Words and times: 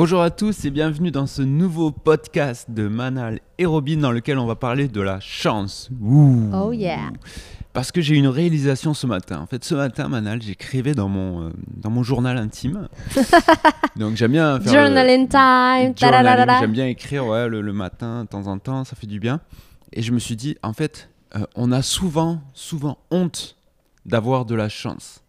Bonjour 0.00 0.22
à 0.22 0.30
tous 0.30 0.64
et 0.64 0.70
bienvenue 0.70 1.10
dans 1.10 1.26
ce 1.26 1.42
nouveau 1.42 1.90
podcast 1.90 2.70
de 2.70 2.88
Manal 2.88 3.38
et 3.58 3.66
Robin 3.66 3.98
dans 3.98 4.12
lequel 4.12 4.38
on 4.38 4.46
va 4.46 4.56
parler 4.56 4.88
de 4.88 5.02
la 5.02 5.20
chance. 5.20 5.90
Ouh. 6.00 6.50
Oh 6.54 6.72
yeah. 6.72 7.10
Parce 7.74 7.92
que 7.92 8.00
j'ai 8.00 8.14
eu 8.14 8.16
une 8.16 8.26
réalisation 8.26 8.94
ce 8.94 9.06
matin. 9.06 9.40
En 9.42 9.46
fait, 9.46 9.62
ce 9.62 9.74
matin, 9.74 10.08
Manal, 10.08 10.40
j'écrivais 10.40 10.94
dans 10.94 11.10
mon, 11.10 11.42
euh, 11.42 11.50
dans 11.76 11.90
mon 11.90 12.02
journal 12.02 12.38
intime. 12.38 12.88
Donc 13.96 14.16
j'aime 14.16 14.32
bien 14.32 14.58
faire. 14.58 14.72
le- 14.72 14.86
Journaling 14.86 15.28
time. 15.28 15.92
J'aime 16.60 16.72
bien 16.72 16.86
écrire 16.86 17.26
ouais, 17.26 17.46
le, 17.46 17.60
le 17.60 17.72
matin, 17.74 18.22
de 18.22 18.28
temps 18.28 18.46
en 18.46 18.58
temps, 18.58 18.84
ça 18.84 18.96
fait 18.96 19.06
du 19.06 19.20
bien. 19.20 19.42
Et 19.92 20.00
je 20.00 20.12
me 20.12 20.18
suis 20.18 20.34
dit, 20.34 20.56
en 20.62 20.72
fait, 20.72 21.10
euh, 21.36 21.44
on 21.56 21.72
a 21.72 21.82
souvent, 21.82 22.40
souvent 22.54 22.96
honte 23.10 23.54
d'avoir 24.06 24.46
de 24.46 24.54
la 24.54 24.70
chance. 24.70 25.19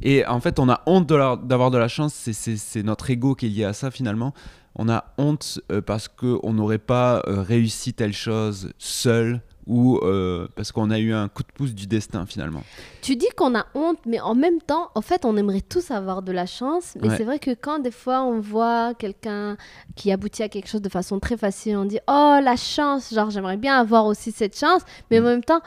Et 0.00 0.26
en 0.26 0.40
fait, 0.40 0.58
on 0.58 0.68
a 0.68 0.80
honte 0.86 1.06
d'avoir 1.06 1.70
de 1.70 1.78
la 1.78 1.88
chance, 1.88 2.14
c'est- 2.14 2.82
notre 2.82 3.10
ego 3.10 3.34
qui 3.34 3.46
est 3.46 3.48
lié 3.50 3.64
à 3.64 3.72
ça 3.72 3.90
finalement. 3.90 4.32
On 4.74 4.88
a 4.88 5.04
honte 5.18 5.60
euh, 5.70 5.82
parce 5.82 6.08
qu'on 6.08 6.52
n'aurait 6.54 6.78
pas 6.78 7.22
euh, 7.26 7.42
réussi 7.42 7.92
telle 7.92 8.14
chose 8.14 8.72
seul 8.78 9.42
ou 9.66 9.98
euh, 10.02 10.48
parce 10.56 10.72
qu'on 10.72 10.90
a 10.90 10.98
eu 10.98 11.12
un 11.12 11.28
coup 11.28 11.42
de 11.42 11.52
pouce 11.54 11.74
du 11.74 11.86
destin 11.86 12.24
finalement. 12.26 12.62
Tu 13.02 13.14
dis 13.14 13.28
qu'on 13.36 13.54
a 13.54 13.66
honte, 13.74 13.98
mais 14.06 14.18
en 14.18 14.34
même 14.34 14.60
temps, 14.62 14.88
en 14.94 15.02
fait, 15.02 15.24
on 15.26 15.36
aimerait 15.36 15.60
tous 15.60 15.90
avoir 15.90 16.22
de 16.22 16.32
la 16.32 16.46
chance. 16.46 16.96
Mais 17.02 17.14
c'est 17.16 17.24
vrai 17.24 17.38
que 17.38 17.50
quand 17.52 17.78
des 17.80 17.90
fois 17.90 18.22
on 18.24 18.40
voit 18.40 18.94
quelqu'un 18.94 19.56
qui 19.94 20.10
aboutit 20.10 20.42
à 20.42 20.48
quelque 20.48 20.68
chose 20.68 20.82
de 20.82 20.88
façon 20.88 21.20
très 21.20 21.36
facile, 21.36 21.76
on 21.76 21.84
dit 21.84 22.00
Oh, 22.08 22.38
la 22.42 22.56
chance, 22.56 23.12
genre 23.14 23.28
j'aimerais 23.30 23.58
bien 23.58 23.78
avoir 23.78 24.06
aussi 24.06 24.32
cette 24.32 24.58
chance. 24.58 24.80
Mais 25.10 25.20
Mm. 25.20 25.24
en 25.24 25.26
même 25.28 25.44
temps, 25.44 25.60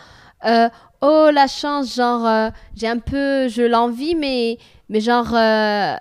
euh, 0.46 0.70
Oh, 1.02 1.30
la 1.32 1.48
chance, 1.48 1.96
genre 1.96 2.26
euh, 2.26 2.50
j'ai 2.76 2.88
un 2.88 2.98
peu, 3.00 3.48
je 3.48 3.62
l'envie, 3.62 4.16
mais, 4.16 4.58
mais 4.90 5.02
genre. 5.02 5.34
euh, 5.36 5.96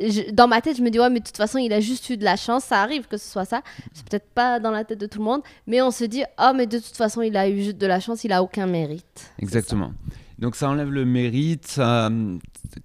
je- 0.00 0.30
dans 0.32 0.48
ma 0.48 0.60
tête, 0.60 0.76
je 0.76 0.82
me 0.82 0.90
dis, 0.90 0.98
ouais, 0.98 1.08
mais 1.10 1.20
de 1.20 1.24
toute 1.24 1.36
façon, 1.36 1.58
il 1.58 1.72
a 1.72 1.78
juste 1.80 2.10
eu 2.10 2.16
de 2.16 2.24
la 2.24 2.34
chance, 2.36 2.64
ça 2.64 2.82
arrive 2.82 3.06
que 3.06 3.16
ce 3.16 3.30
soit 3.30 3.44
ça. 3.44 3.62
C'est 3.92 4.04
peut-être 4.08 4.28
pas 4.34 4.58
dans 4.58 4.72
la 4.72 4.84
tête 4.84 4.98
de 5.00 5.06
tout 5.06 5.18
le 5.18 5.24
monde, 5.24 5.42
mais 5.66 5.80
on 5.80 5.90
se 5.92 6.04
dit, 6.04 6.24
oh, 6.40 6.50
mais 6.56 6.66
de 6.66 6.78
toute 6.78 6.96
façon, 6.96 7.22
il 7.22 7.36
a 7.36 7.48
eu 7.48 7.62
juste 7.62 7.78
de 7.78 7.86
la 7.86 8.00
chance, 8.00 8.24
il 8.24 8.32
a 8.32 8.42
aucun 8.42 8.66
mérite. 8.66 9.32
Exactement. 9.38 9.92
Donc 10.38 10.56
ça 10.56 10.68
enlève 10.68 10.90
le 10.90 11.04
mérite, 11.04 11.68
ça, 11.68 12.10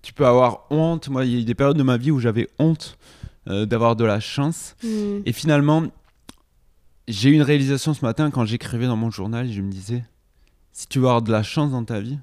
tu 0.04 0.14
peux 0.14 0.28
avoir 0.28 0.68
honte. 0.70 1.10
Moi, 1.10 1.26
il 1.26 1.34
y 1.34 1.36
a 1.38 1.40
eu 1.40 1.44
des 1.44 1.56
périodes 1.56 1.78
de 1.78 1.84
ma 1.84 1.98
vie 1.98 2.12
où 2.12 2.20
j'avais 2.20 2.48
honte 2.60 2.98
euh, 3.50 3.66
d'avoir 3.66 3.96
de 3.96 4.06
la 4.06 4.20
chance. 4.20 4.76
Hmm. 4.84 5.22
Et 5.26 5.34
finalement, 5.34 5.84
j'ai 7.08 7.30
eu 7.30 7.34
une 7.34 7.42
réalisation 7.42 7.94
ce 7.96 8.06
matin 8.06 8.30
quand 8.30 8.46
j'écrivais 8.46 8.86
dans 8.86 8.98
mon 8.98 9.10
journal, 9.10 9.52
je 9.52 9.62
me 9.62 9.72
disais, 9.72 10.04
si 10.78 10.88
tu 10.88 11.00
veux 11.00 11.08
avoir 11.08 11.24
de 11.24 11.32
la 11.32 11.42
chance 11.42 11.72
dans 11.72 11.84
ta 11.84 12.00
vie, 12.00 12.20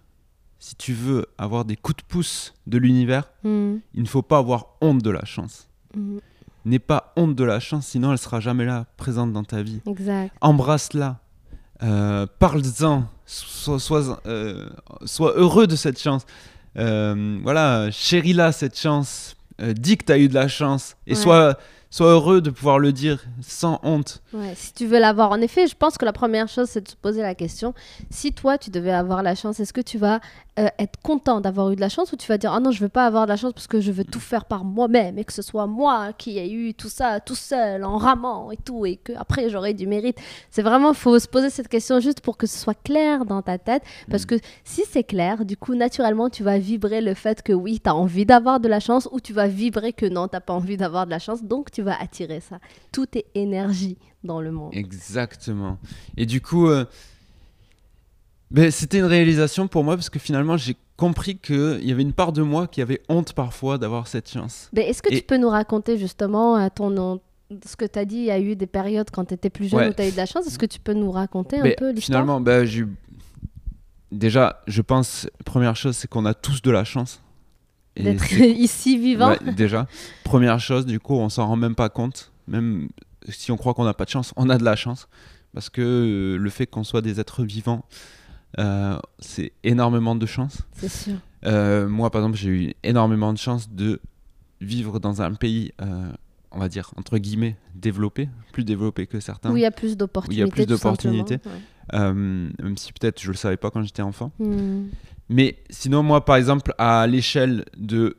si 0.61 0.77
tu 0.77 0.93
veux 0.93 1.27
avoir 1.39 1.65
des 1.65 1.75
coups 1.75 1.97
de 1.97 2.03
pouce 2.07 2.55
de 2.69 2.79
l'univers, 2.79 3.25
Hmm. 3.43 3.79
il 3.95 4.03
ne 4.03 4.07
faut 4.09 4.23
pas 4.23 4.39
avoir 4.39 4.77
honte 4.81 5.03
de 5.03 5.11
la 5.11 5.25
chance. 5.25 5.69
Hmm. 5.97 6.19
N'aie 6.65 6.79
pas 6.79 7.13
honte 7.17 7.35
de 7.35 7.43
la 7.45 7.59
chance, 7.59 7.89
sinon 7.89 8.13
elle 8.13 8.19
sera 8.19 8.39
jamais 8.39 8.65
là, 8.65 8.87
présente 8.97 9.33
dans 9.33 9.43
ta 9.43 9.61
vie. 9.61 9.81
Exact. 9.87 10.33
Embrasse-la, 10.41 11.19
euh, 11.83 12.27
parle-en, 12.39 13.05
sois, 13.27 13.81
sois, 13.81 14.21
euh, 14.27 14.71
sois 15.05 15.33
heureux 15.37 15.67
de 15.67 15.75
cette 15.75 16.01
chance. 16.01 16.25
Euh, 16.79 17.41
voilà, 17.43 17.91
chéris-la 17.91 18.53
cette 18.53 18.79
chance, 18.79 19.35
dis 19.59 19.97
que 19.97 20.05
tu 20.05 20.13
as 20.13 20.19
eu 20.19 20.29
de 20.29 20.35
la 20.35 20.47
chance 20.49 20.97
et 21.09 21.11
Ouais. 21.15 21.17
sois, 21.17 21.59
sois 21.95 22.11
heureux 22.11 22.41
de 22.41 22.51
pouvoir 22.51 22.81
le 22.81 22.91
dire 22.91 23.25
sans 23.41 23.79
honte. 23.85 24.21
Ouais, 24.33 24.55
si 24.57 24.73
tu 24.73 24.85
veux 24.85 24.99
l'avoir, 24.99 25.31
en 25.31 25.41
effet, 25.41 25.69
je 25.69 25.77
pense 25.77 25.97
que 25.97 26.05
la 26.05 26.13
première 26.13 26.49
chose, 26.49 26.69
c'est 26.69 26.81
de 26.81 26.89
se 26.89 26.97
poser 26.97 27.23
la 27.23 27.37
question 27.37 27.73
si 28.11 28.33
toi, 28.33 28.59
tu 28.59 28.71
devais 28.71 28.91
avoir 28.91 29.23
la 29.23 29.37
chance, 29.37 29.61
est-ce 29.61 29.73
que 29.73 29.81
tu 29.81 29.97
vas 29.97 30.19
euh, 30.59 30.69
être 30.79 31.01
content 31.03 31.41
d'avoir 31.41 31.71
eu 31.73 31.77
de 31.77 31.81
la 31.81 31.89
chance 31.89 32.13
ou 32.13 32.17
tu 32.17 32.29
vas 32.29 32.39
dire 32.39 32.53
ah 32.53 32.61
non, 32.61 32.71
je 32.71 32.81
veux 32.81 32.89
pas 32.89 33.07
avoir 33.07 33.25
de 33.27 33.31
la 33.31 33.37
chance 33.37 33.53
parce 33.53 33.67
que 33.67 33.81
je 33.81 33.91
veux 33.91 34.05
tout 34.05 34.21
faire 34.21 34.45
par 34.45 34.65
moi-même 34.65 35.19
et 35.19 35.25
que 35.25 35.33
ce 35.33 35.43
soit 35.43 35.67
moi 35.67 36.13
qui 36.13 36.39
ai 36.39 36.51
eu 36.53 36.75
tout 36.75 36.89
ça 36.89 37.19
tout 37.19 37.35
seul 37.35 37.85
en 37.85 37.97
ramant 37.97 38.53
et 38.53 38.57
tout 38.57 38.87
et 38.87 38.97
que 38.97 39.13
après 39.17 39.51
j'aurai 39.51 39.75
du 39.75 39.87
mérite. 39.87 40.17
C'est 40.51 40.63
vraiment, 40.63 40.95
faut 40.95 41.19
se 41.19 41.27
poser 41.27 41.51
cette 41.51 41.69
question 41.69 41.99
juste 41.99 42.21
pour 42.21 42.37
que 42.37 42.47
ce 42.47 42.57
soit 42.57 42.81
clair 42.81 43.25
dans 43.25 43.43
ta 43.43 43.59
tête 43.59 43.83
parce 44.09 44.27
que 44.27 44.37
si 44.63 44.83
c'est 44.89 45.03
clair, 45.05 45.45
du 45.45 45.57
coup, 45.57 45.75
naturellement, 45.75 46.31
tu 46.31 46.43
vas 46.43 46.59
vibrer 46.59 47.01
le 47.01 47.15
fait 47.15 47.43
que 47.43 47.53
oui, 47.53 47.81
tu 47.83 47.91
as 47.91 47.95
envie 47.95 48.25
d'avoir 48.25 48.61
de 48.61 48.69
la 48.69 48.81
chance 48.81 49.09
ou 49.11 49.21
tu 49.21 49.33
vas 49.33 49.49
vibrer 49.49 49.93
que 49.93 50.07
non, 50.07 50.29
tu 50.29 50.39
pas 50.41 50.53
envie 50.53 50.77
d'avoir 50.77 51.07
de 51.07 51.11
la 51.11 51.19
chance, 51.19 51.43
donc 51.43 51.71
tu 51.71 51.83
vas 51.83 52.01
attirer 52.01 52.41
ça. 52.41 52.59
Tout 52.93 53.07
est 53.19 53.27
énergie 53.35 53.99
dans 54.23 54.41
le 54.41 54.53
monde. 54.53 54.75
Exactement. 54.75 55.79
Et 56.17 56.27
du 56.27 56.41
coup, 56.41 56.69
euh, 56.69 56.85
c'était 58.71 58.99
une 58.99 59.05
réalisation 59.05 59.69
pour 59.69 59.85
moi 59.85 59.97
parce 59.97 60.11
que 60.11 60.19
finalement, 60.19 60.57
j'ai 60.57 60.77
compris 60.97 61.37
qu'il 61.39 61.81
y 61.85 61.91
avait 61.93 62.03
une 62.03 62.13
part 62.13 62.33
de 62.33 62.43
moi 62.43 62.67
qui 62.67 62.81
avait 62.83 63.01
honte 63.09 63.33
parfois 63.33 63.79
d'avoir 63.79 64.07
cette 64.07 64.31
chance. 64.31 64.71
Est-ce 64.77 65.03
que 65.03 65.13
Et- 65.13 65.17
tu 65.19 65.23
peux 65.23 65.37
nous 65.39 65.49
raconter 65.49 65.99
justement 65.99 66.55
à 66.55 66.71
ton 66.71 66.91
nom 66.91 67.21
ce 67.67 67.77
que 67.77 67.85
tu 67.85 67.99
as 67.99 68.05
dit, 68.05 68.17
il 68.17 68.25
y 68.25 68.31
a 68.31 68.41
eu 68.41 68.57
des 68.57 68.67
périodes 68.67 69.11
quand 69.13 69.27
tu 69.27 69.35
étais 69.35 69.51
plus 69.51 69.69
jeune 69.69 69.81
Ouais. 69.81 69.89
où 69.91 69.93
tu 69.93 70.03
as 70.03 70.09
eu 70.09 70.13
de 70.13 70.17
la 70.17 70.27
chance. 70.27 70.47
Est-ce 70.47 70.59
que 70.59 70.67
tu 70.67 70.81
peux 70.81 70.95
nous 70.95 71.11
raconter 71.11 71.59
un 71.59 71.63
peu 71.77 71.91
l'histoire? 71.93 72.25
finalement, 72.25 72.43
j'ai 72.65 72.81
eu- 72.81 72.89
déjà, 74.11 74.61
je 74.67 74.83
pense, 74.83 75.29
première 75.45 75.77
chose, 75.77 75.97
c'est 75.97 76.09
qu'on 76.09 76.25
a 76.27 76.35
tous 76.35 76.63
de 76.63 76.71
la 76.71 76.85
chance. 76.85 77.21
Et 77.97 78.03
D'être 78.03 78.25
c'est- 78.25 78.51
ici 78.51 78.99
vivant 78.99 79.31
Ouais, 79.31 79.53
déjà, 79.53 79.87
première 80.25 80.59
chose, 80.59 80.85
du 80.87 80.99
coup, 81.01 81.15
on 81.15 81.29
s'en 81.29 81.47
rend 81.47 81.57
même 81.57 81.75
pas 81.75 81.89
compte. 81.89 82.33
Même 82.49 82.89
si 83.29 83.53
on 83.53 83.57
croit 83.57 83.75
qu'on 83.75 83.85
n'a 83.85 83.95
pas 83.95 84.05
de 84.05 84.11
chance, 84.11 84.33
on 84.37 84.49
a 84.51 84.59
de 84.59 84.65
la 84.65 84.77
chance. 84.77 85.09
Parce 85.53 85.71
que 85.71 85.81
euh, 85.83 86.37
le 86.37 86.51
fait 86.51 86.67
qu'on 86.67 86.83
soit 86.83 87.01
des 87.03 87.21
êtres 87.21 87.45
vivants, 87.45 87.85
euh, 88.59 88.99
c'est 89.19 89.53
énormément 89.63 90.15
de 90.15 90.27
chance. 90.27 90.63
C'est 90.73 90.89
sûr. 90.89 91.15
Euh, 91.47 91.89
moi, 91.89 92.11
par 92.11 92.23
exemple, 92.23 92.39
j'ai 92.39 92.49
eu 92.49 92.75
énormément 92.83 93.33
de 93.33 93.39
chance 93.39 93.71
de 93.71 94.01
vivre 94.61 94.99
dans 94.99 95.23
un 95.23 95.35
pays, 95.35 95.73
euh, 95.83 96.11
on 96.51 96.59
va 96.59 96.69
dire, 96.69 96.91
entre 96.97 97.19
guillemets, 97.19 97.57
développé, 97.75 98.29
plus 98.53 98.65
développé 98.65 99.07
que 99.07 99.21
certains. 99.21 99.51
Où 99.51 99.57
il 99.57 99.63
y 99.63 99.67
a 99.67 99.71
plus 99.71 99.97
d'opportunités. 99.97 100.51
plus 100.51 100.67
tout 100.67 100.77
simplement. 100.77 100.93
d'opportunités. 101.23 101.41
Euh, 101.93 102.13
même 102.15 102.77
si 102.79 102.93
peut-être 102.93 103.21
je 103.21 103.31
le 103.31 103.37
savais 103.37 103.57
pas 103.57 103.71
quand 103.71 103.83
j'étais 103.83 104.03
enfant. 104.03 104.33
Hmm. 104.39 104.87
Mais 105.29 105.59
sinon, 105.71 106.03
moi, 106.03 106.25
par 106.25 106.37
exemple, 106.37 106.75
à 106.79 107.07
l'échelle 107.07 107.65
de 107.77 108.17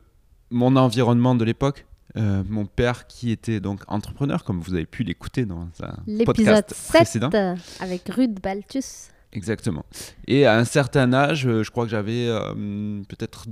mon 0.50 0.76
environnement 0.76 1.34
de 1.34 1.44
l'époque, 1.44 1.86
euh, 2.16 2.42
mon 2.48 2.64
père 2.64 3.06
qui 3.06 3.30
était 3.30 3.60
donc 3.60 3.82
entrepreneur, 3.88 4.44
comme 4.44 4.60
vous 4.60 4.74
avez 4.74 4.86
pu 4.86 5.02
l'écouter 5.02 5.44
dans 5.44 5.68
un 5.82 5.96
L'épisode 6.06 6.26
podcast 6.26 6.74
7 6.74 6.88
précédent. 6.88 7.30
avec 7.80 8.08
Rude 8.08 8.40
Baltus. 8.40 9.10
Exactement. 9.36 9.84
Et 10.26 10.46
à 10.46 10.56
un 10.56 10.64
certain 10.64 11.12
âge, 11.12 11.46
euh, 11.46 11.62
je 11.62 11.70
crois 11.70 11.84
que 11.84 11.90
j'avais 11.90 12.26
euh, 12.26 13.02
peut-être 13.06 13.44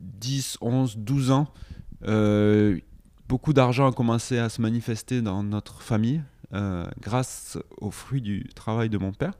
10, 0.00 0.58
11, 0.60 0.98
12 0.98 1.30
ans, 1.30 1.48
euh, 2.06 2.78
beaucoup 3.26 3.54
d'argent 3.54 3.88
a 3.88 3.92
commencé 3.92 4.38
à 4.38 4.50
se 4.50 4.60
manifester 4.60 5.22
dans 5.22 5.42
notre 5.42 5.82
famille 5.82 6.22
grâce 7.00 7.58
aux 7.80 7.90
fruits 7.90 8.20
du 8.20 8.48
travail 8.54 8.88
de 8.88 8.96
mon 8.96 9.12
père. 9.12 9.32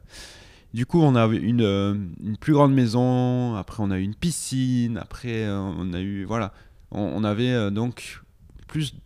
Du 0.73 0.85
coup, 0.85 1.01
on 1.01 1.15
avait 1.15 1.37
une, 1.37 2.11
une 2.21 2.37
plus 2.37 2.55
grande 2.55 2.75
maison, 2.75 3.55
après 3.55 3.85
on 3.85 3.93
a 3.93 3.99
eu 4.01 4.03
une 4.03 4.17
piscine, 4.17 4.99
après 4.99 5.49
on 5.49 5.93
a 5.93 6.01
eu... 6.01 6.25
Voilà, 6.25 6.53
on, 6.91 7.23
avait 7.23 7.71
donc 7.71 8.21
plus 8.67 8.97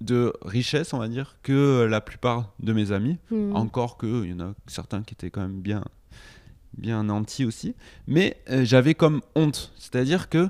de 0.00 0.32
richesse, 0.42 0.92
on 0.92 0.98
va 0.98 1.08
dire, 1.08 1.36
que 1.42 1.86
la 1.88 2.00
plupart 2.00 2.52
de 2.60 2.72
mes 2.72 2.92
amis. 2.92 3.18
Hmm. 3.30 3.54
Encore 3.54 3.98
qu'il 3.98 4.30
y 4.30 4.32
en 4.32 4.40
a 4.40 4.54
certains 4.66 5.02
qui 5.02 5.14
étaient 5.14 5.30
quand 5.30 5.40
même 5.40 5.60
bien, 5.60 5.82
bien 6.76 7.04
nantis 7.04 7.44
aussi. 7.44 7.74
Mais 8.06 8.36
euh, 8.50 8.64
j'avais 8.64 8.94
comme 8.94 9.20
honte. 9.34 9.72
C'est-à-dire 9.78 10.28
que, 10.28 10.48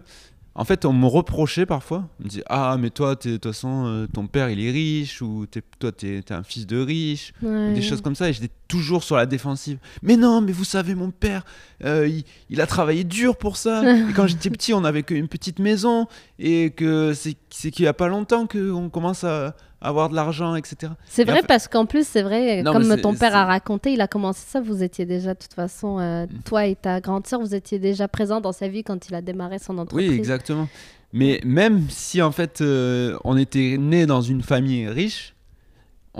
en 0.54 0.64
fait, 0.64 0.84
on 0.84 0.92
me 0.92 1.06
reprochait 1.06 1.66
parfois. 1.66 2.08
On 2.20 2.24
me 2.24 2.28
disait 2.28 2.44
Ah, 2.48 2.76
mais 2.78 2.90
toi, 2.90 3.14
de 3.14 3.36
toute 3.36 3.44
façon, 3.44 3.86
euh, 3.86 4.06
ton 4.12 4.26
père, 4.26 4.50
il 4.50 4.60
est 4.60 4.70
riche. 4.70 5.22
Ou 5.22 5.46
toi, 5.78 5.92
t'es 5.92 6.18
es 6.18 6.32
un 6.32 6.42
fils 6.42 6.66
de 6.66 6.80
riche. 6.80 7.32
ou. 7.42 7.74
Des 7.74 7.82
choses 7.82 8.02
comme 8.02 8.16
ça. 8.16 8.28
Et 8.28 8.32
j'étais 8.32 8.50
toujours 8.68 9.02
sur 9.02 9.16
la 9.16 9.26
défensive. 9.26 9.78
Mais 10.02 10.16
non, 10.16 10.40
mais 10.40 10.52
vous 10.52 10.64
savez, 10.64 10.94
mon 10.94 11.10
père, 11.10 11.44
euh, 11.84 12.06
il, 12.06 12.24
il 12.50 12.60
a 12.60 12.66
travaillé 12.66 13.02
dur 13.04 13.36
pour 13.36 13.56
ça. 13.56 13.82
et 14.10 14.12
quand 14.14 14.26
j'étais 14.26 14.50
petit, 14.50 14.72
on 14.74 14.84
avait 14.84 15.02
qu'une 15.02 15.26
petite 15.28 15.58
maison. 15.58 16.06
Et 16.38 16.70
que 16.70 17.14
c'est 17.14 17.70
qu'il 17.70 17.84
n'y 17.84 17.88
a 17.88 17.94
pas 17.94 18.08
longtemps 18.08 18.46
qu'on 18.46 18.90
commence 18.90 19.24
à 19.24 19.56
avoir 19.80 20.08
de 20.08 20.14
l'argent, 20.16 20.54
etc. 20.56 20.92
C'est 21.06 21.22
Et 21.22 21.24
vrai 21.24 21.42
parce 21.46 21.68
qu'en 21.68 21.86
plus, 21.86 22.06
c'est 22.06 22.22
vrai, 22.22 22.62
Non, 22.62 22.72
comme 22.72 23.00
ton 23.00 23.14
père 23.14 23.34
a 23.36 23.44
raconté, 23.44 23.92
il 23.92 24.00
a 24.00 24.08
commencé 24.08 24.44
ça, 24.46 24.60
vous 24.60 24.82
étiez 24.82 25.06
déjà, 25.06 25.34
de 25.34 25.38
toute 25.38 25.54
façon, 25.54 25.98
euh, 26.00 26.26
toi 26.44 26.66
et 26.66 26.74
ta 26.74 27.00
grande 27.00 27.26
sœur, 27.26 27.40
vous 27.40 27.54
étiez 27.54 27.78
déjà 27.78 28.08
présents 28.08 28.40
dans 28.40 28.52
sa 28.52 28.68
vie 28.68 28.82
quand 28.82 29.08
il 29.08 29.14
a 29.14 29.22
démarré 29.22 29.58
son 29.58 29.78
entreprise. 29.78 30.10
Oui, 30.10 30.16
exactement. 30.16 30.68
Mais 31.12 31.40
même 31.44 31.86
si 31.88 32.20
en 32.20 32.32
fait 32.32 32.60
euh, 32.60 33.16
on 33.24 33.36
était 33.36 33.76
né 33.78 34.04
dans 34.04 34.20
une 34.20 34.42
famille 34.42 34.86
riche, 34.88 35.34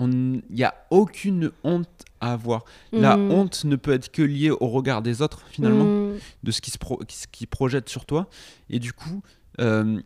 il 0.06 0.42
n'y 0.54 0.64
a 0.64 0.74
aucune 0.90 1.50
honte 1.64 1.88
à 2.20 2.32
avoir. 2.32 2.64
La 2.92 3.16
Hmm. 3.16 3.30
honte 3.32 3.64
ne 3.64 3.76
peut 3.76 3.92
être 3.92 4.10
que 4.12 4.22
liée 4.22 4.50
au 4.50 4.68
regard 4.68 5.02
des 5.02 5.22
autres 5.22 5.42
finalement, 5.50 5.84
Hmm. 5.84 6.18
de 6.42 6.50
ce 6.50 6.60
qui 6.60 6.70
se 6.70 6.78
pro- 6.78 7.00
qui, 7.32 7.46
projette 7.46 7.88
sur 7.88 8.04
toi. 8.04 8.28
Et 8.70 8.78
du 8.78 8.92
coup, 8.92 9.22
euh, 9.60 10.00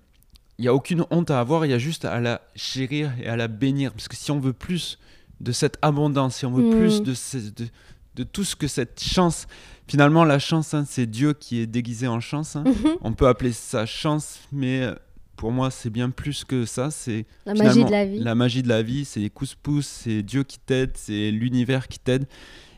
il 0.58 0.62
n'y 0.62 0.68
a 0.68 0.74
aucune 0.74 1.04
honte 1.10 1.30
à 1.30 1.40
avoir, 1.40 1.64
il 1.66 1.70
y 1.70 1.74
a 1.74 1.78
juste 1.78 2.04
à 2.04 2.20
la 2.20 2.40
chérir 2.54 3.12
et 3.20 3.28
à 3.28 3.36
la 3.36 3.48
bénir. 3.48 3.92
Parce 3.92 4.08
que 4.08 4.16
si 4.16 4.30
on 4.30 4.38
veut 4.40 4.52
plus 4.52 4.98
de 5.40 5.52
cette 5.52 5.76
abondance, 5.82 6.36
si 6.36 6.46
on 6.46 6.52
veut 6.52 6.62
Mm. 6.74 6.78
plus 6.78 7.02
de, 7.02 7.12
de, 7.50 7.68
de 8.14 8.22
tout 8.22 8.44
ce 8.44 8.54
que 8.54 8.68
cette 8.68 9.02
chance, 9.02 9.46
finalement 9.88 10.24
la 10.24 10.38
chance, 10.38 10.74
hein, 10.74 10.84
c'est 10.86 11.06
Dieu 11.06 11.32
qui 11.32 11.58
est 11.60 11.66
déguisé 11.66 12.06
en 12.06 12.20
chance. 12.20 12.54
hein. 12.56 12.64
Mhm. 12.66 12.96
On 13.00 13.12
peut 13.12 13.26
appeler 13.26 13.52
ça 13.52 13.84
chance, 13.86 14.38
mais 14.52 14.82
euh, 14.82 14.94
pour 15.36 15.50
moi, 15.52 15.70
c'est 15.70 15.90
bien 15.90 16.10
plus 16.10 16.44
que 16.44 16.64
ça. 16.64 16.90
C'est 16.90 17.26
La 17.46 17.54
magie 17.54 17.84
de 17.84 17.90
la 17.90 18.04
vie. 18.06 18.18
La 18.20 18.34
magie 18.34 18.62
de 18.62 18.68
la 18.68 18.82
vie, 18.82 19.04
c'est 19.04 19.20
les 19.20 19.30
coups-pouces, 19.30 19.86
c'est 19.86 20.22
Dieu 20.22 20.42
qui 20.44 20.58
t'aide, 20.58 20.92
c'est 20.96 21.30
l'univers 21.30 21.88
qui 21.88 21.98
t'aide. 21.98 22.26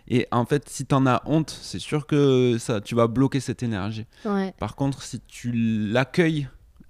Et 0.08 0.26
en 0.30 0.44
fait, 0.44 0.68
si 0.68 0.84
t'en 0.84 1.06
as 1.06 1.22
honte, 1.26 1.50
c'est 1.62 1.78
sûr 1.78 2.06
que 2.06 2.56
ça, 2.58 2.80
tu 2.80 2.94
vas 2.94 3.06
bloquer 3.06 3.40
cette 3.40 3.62
énergie. 3.62 4.04
Ouais. 4.24 4.52
Par 4.58 4.76
contre, 4.76 5.02
si 5.02 5.20
tu 5.20 5.50
l'accueilles 5.52 6.48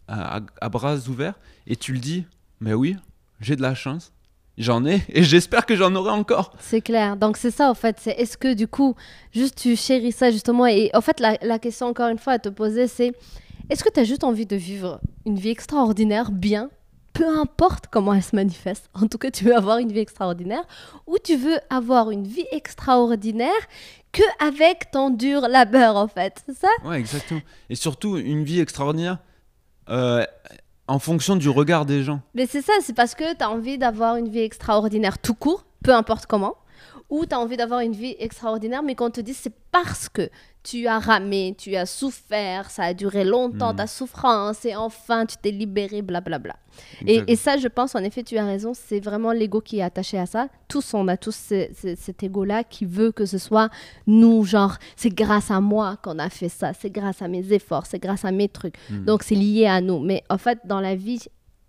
à, 0.08 0.38
à- 0.38 0.40
à 0.60 0.68
bras 0.68 0.96
ouverts 1.08 1.38
et 1.66 1.76
tu 1.76 1.92
le 1.92 1.98
dis, 2.00 2.24
mais 2.60 2.74
oui, 2.74 2.96
j'ai 3.40 3.54
de 3.56 3.62
la 3.62 3.74
chance, 3.76 4.12
j'en 4.58 4.84
ai, 4.84 5.00
et 5.08 5.22
j'espère 5.22 5.64
que 5.64 5.76
j'en 5.76 5.94
aurai 5.94 6.10
encore. 6.10 6.54
C'est 6.58 6.80
clair. 6.80 7.16
Donc 7.16 7.36
c'est 7.36 7.50
ça 7.52 7.70
en 7.70 7.74
fait. 7.74 7.96
C'est 8.00 8.12
est-ce 8.12 8.36
que 8.36 8.52
du 8.52 8.66
coup, 8.66 8.96
juste 9.32 9.56
tu 9.58 9.76
chéris 9.76 10.12
ça 10.12 10.30
justement 10.32 10.66
et 10.66 10.90
en 10.94 11.00
fait 11.00 11.20
la, 11.20 11.38
la 11.42 11.58
question 11.60 11.86
encore 11.86 12.08
une 12.08 12.18
fois 12.18 12.34
à 12.34 12.38
te 12.40 12.48
poser 12.48 12.88
c'est 12.88 13.12
est-ce 13.70 13.84
que 13.84 13.90
tu 13.90 14.00
as 14.00 14.04
juste 14.04 14.24
envie 14.24 14.46
de 14.46 14.56
vivre 14.56 15.00
une 15.26 15.38
vie 15.38 15.50
extraordinaire 15.50 16.30
bien 16.30 16.70
peu 17.14 17.28
importe 17.38 17.86
comment 17.90 18.12
elle 18.12 18.22
se 18.22 18.36
manifeste. 18.36 18.90
En 18.92 19.06
tout 19.06 19.18
cas, 19.18 19.30
tu 19.30 19.44
veux 19.44 19.56
avoir 19.56 19.78
une 19.78 19.92
vie 19.92 20.00
extraordinaire 20.00 20.64
ou 21.06 21.16
tu 21.22 21.36
veux 21.36 21.58
avoir 21.70 22.10
une 22.10 22.26
vie 22.26 22.44
extraordinaire 22.50 23.52
que 24.12 24.22
avec 24.44 24.90
ton 24.90 25.10
dur 25.10 25.42
labeur 25.42 25.96
en 25.96 26.08
fait. 26.08 26.42
C'est 26.44 26.56
ça? 26.56 26.68
Ouais, 26.84 26.98
exactement. 26.98 27.40
Et 27.70 27.76
surtout, 27.76 28.18
une 28.18 28.44
vie 28.44 28.60
extraordinaire 28.60 29.18
euh, 29.88 30.24
en 30.88 30.98
fonction 30.98 31.36
du 31.36 31.48
regard 31.48 31.86
des 31.86 32.02
gens. 32.02 32.20
Mais 32.34 32.46
c'est 32.46 32.62
ça, 32.62 32.72
c'est 32.80 32.94
parce 32.94 33.14
que 33.14 33.34
tu 33.34 33.42
as 33.42 33.50
envie 33.50 33.78
d'avoir 33.78 34.16
une 34.16 34.28
vie 34.28 34.40
extraordinaire 34.40 35.18
tout 35.18 35.34
court, 35.34 35.64
peu 35.84 35.94
importe 35.94 36.26
comment, 36.26 36.56
ou 37.14 37.26
tu 37.26 37.34
as 37.34 37.38
envie 37.40 37.56
d'avoir 37.56 37.80
une 37.80 37.92
vie 37.92 38.16
extraordinaire, 38.18 38.82
mais 38.82 38.94
qu'on 38.94 39.10
te 39.10 39.20
dit 39.20 39.34
c'est 39.34 39.52
parce 39.70 40.08
que 40.08 40.28
tu 40.62 40.86
as 40.86 40.98
ramé, 40.98 41.54
tu 41.58 41.76
as 41.76 41.84
souffert, 41.84 42.70
ça 42.70 42.84
a 42.84 42.94
duré 42.94 43.22
longtemps 43.24 43.70
Mhm. 43.72 43.76
ta 43.76 43.86
souffrance, 43.86 44.64
et 44.64 44.74
enfin 44.74 45.26
tu 45.26 45.36
t'es 45.40 45.50
libéré, 45.50 46.00
blablabla. 46.00 46.56
Et, 47.06 47.12
Exact. 47.18 47.30
et 47.30 47.36
ça, 47.36 47.56
je 47.58 47.68
pense, 47.68 47.94
en 47.94 47.98
effet, 48.02 48.22
tu 48.22 48.36
as 48.38 48.46
raison, 48.46 48.72
c'est 48.74 48.98
vraiment 48.98 49.32
l'ego 49.32 49.60
qui 49.60 49.78
est 49.78 49.82
attaché 49.82 50.18
à 50.18 50.26
ça. 50.26 50.48
Tous, 50.68 50.94
on 50.94 51.06
a 51.08 51.16
tous 51.16 51.34
ce- 51.36 51.68
ce- 51.80 51.94
cet 51.96 52.22
ego-là 52.22 52.64
qui 52.64 52.84
veut 52.86 53.12
que 53.12 53.26
ce 53.26 53.38
soit 53.38 53.68
nous, 54.06 54.44
genre, 54.44 54.76
c'est 54.96 55.14
grâce 55.14 55.50
à 55.50 55.60
moi 55.60 55.98
qu'on 56.02 56.18
a 56.18 56.30
fait 56.30 56.48
ça, 56.48 56.72
c'est 56.72 56.90
grâce 56.90 57.20
à 57.22 57.28
mes 57.28 57.52
efforts, 57.52 57.86
c'est 57.86 57.98
grâce 58.00 58.24
à 58.24 58.32
mes 58.32 58.48
trucs. 58.48 58.74
Mhm. 58.90 59.04
Donc, 59.04 59.22
c'est 59.22 59.34
lié 59.36 59.66
à 59.66 59.80
nous. 59.80 60.00
Mais 60.00 60.24
en 60.30 60.38
fait, 60.38 60.58
dans 60.64 60.80
la 60.80 60.94
vie, 60.96 61.20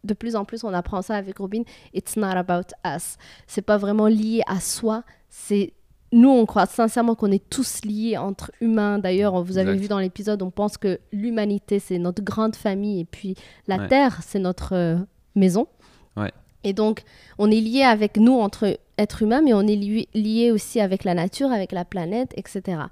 de 0.06 0.14
plus 0.14 0.36
en 0.36 0.46
plus, 0.46 0.64
on 0.64 0.74
apprend 0.74 1.02
ça 1.02 1.16
avec 1.16 1.38
Robin. 1.40 1.64
It's 1.94 2.16
not 2.16 2.28
about 2.38 2.68
us. 2.86 3.18
C'est 3.48 3.62
pas 3.62 3.78
vraiment 3.78 4.08
lié 4.08 4.42
à 4.48 4.60
soi. 4.60 5.04
C'est 5.30 5.74
nous, 6.12 6.30
on 6.30 6.46
croit 6.46 6.66
sincèrement 6.66 7.16
qu'on 7.16 7.32
est 7.32 7.50
tous 7.50 7.84
liés 7.84 8.16
entre 8.18 8.52
humains. 8.62 9.00
D'ailleurs, 9.00 9.44
vous 9.44 9.58
avez 9.58 9.72
Exact. 9.72 9.82
vu 9.82 9.88
dans 9.90 10.00
l'épisode, 10.00 10.42
on 10.44 10.52
pense 10.52 10.78
que 10.78 11.00
l'humanité, 11.12 11.80
c'est 11.80 11.98
notre 11.98 12.24
grande 12.24 12.56
famille 12.56 13.02
et 13.02 13.06
puis 13.06 13.36
la 13.68 13.78
Ouais. 13.78 13.88
Terre, 13.88 14.20
c'est 14.26 14.40
notre 14.40 14.74
euh, 14.74 14.98
maison. 15.36 15.68
Ouais. 16.16 16.32
Et 16.64 16.72
donc, 16.74 17.04
on 17.38 17.52
est 17.52 17.60
lié 17.60 17.82
avec 17.84 18.18
nous 18.18 18.34
entre 18.40 18.80
êtres 18.98 19.24
humains, 19.24 19.42
mais 19.42 19.54
on 19.54 19.62
est 19.62 19.76
lié, 19.76 20.08
lié 20.14 20.52
aussi 20.52 20.80
avec 20.80 21.04
la 21.04 21.14
nature, 21.16 21.52
avec 21.52 21.72
la 21.74 21.84
planète, 21.84 22.32
etc. 22.38 22.84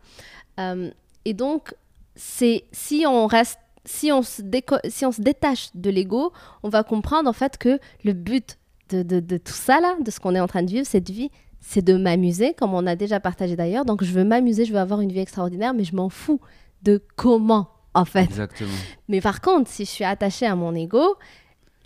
Euh, 0.59 0.91
et 1.23 1.33
donc, 1.33 1.73
c'est 2.15 2.65
si 2.73 3.05
on 3.07 3.25
reste, 3.25 3.57
si 3.85 4.11
on 4.11 4.21
se, 4.21 4.41
déco- 4.41 4.79
si 4.89 5.05
on 5.05 5.11
se 5.11 5.21
détache 5.21 5.69
de 5.75 5.89
l'ego, 5.89 6.31
on 6.63 6.69
va 6.69 6.83
comprendre 6.83 7.29
en 7.29 7.33
fait 7.33 7.57
que 7.57 7.79
le 8.03 8.13
but 8.13 8.57
de, 8.89 9.03
de- 9.03 9.19
de 9.19 9.37
tout 9.37 9.53
ça 9.53 9.79
là, 9.81 9.95
de 9.99 10.09
ce 10.11 10.19
qu'on 10.19 10.35
est 10.35 10.39
en 10.39 10.47
train 10.47 10.63
de 10.63 10.69
vivre, 10.69 10.85
cette 10.85 11.09
vie, 11.09 11.29
c'est 11.59 11.81
de 11.83 11.95
m'amuser, 11.95 12.53
comme 12.53 12.73
on 12.73 12.85
a 12.87 12.95
déjà 12.95 13.19
partagé 13.19 13.55
d'ailleurs. 13.55 13.85
Donc, 13.85 14.03
je 14.03 14.11
veux 14.11 14.25
m'amuser, 14.25 14.65
je 14.65 14.73
veux 14.73 14.79
avoir 14.79 14.99
une 14.99 15.11
vie 15.11 15.19
extraordinaire, 15.21 15.73
mais 15.73 15.85
je 15.85 15.95
m'en 15.95 16.09
fous 16.09 16.41
de 16.81 17.01
comment 17.15 17.69
en 17.93 18.05
fait. 18.05 18.23
Exactement. 18.25 18.69
Mais 19.07 19.21
par 19.21 19.39
contre, 19.39 19.69
si 19.69 19.85
je 19.85 19.89
suis 19.89 20.03
attachée 20.03 20.45
à 20.45 20.55
mon 20.55 20.75
ego, 20.75 21.15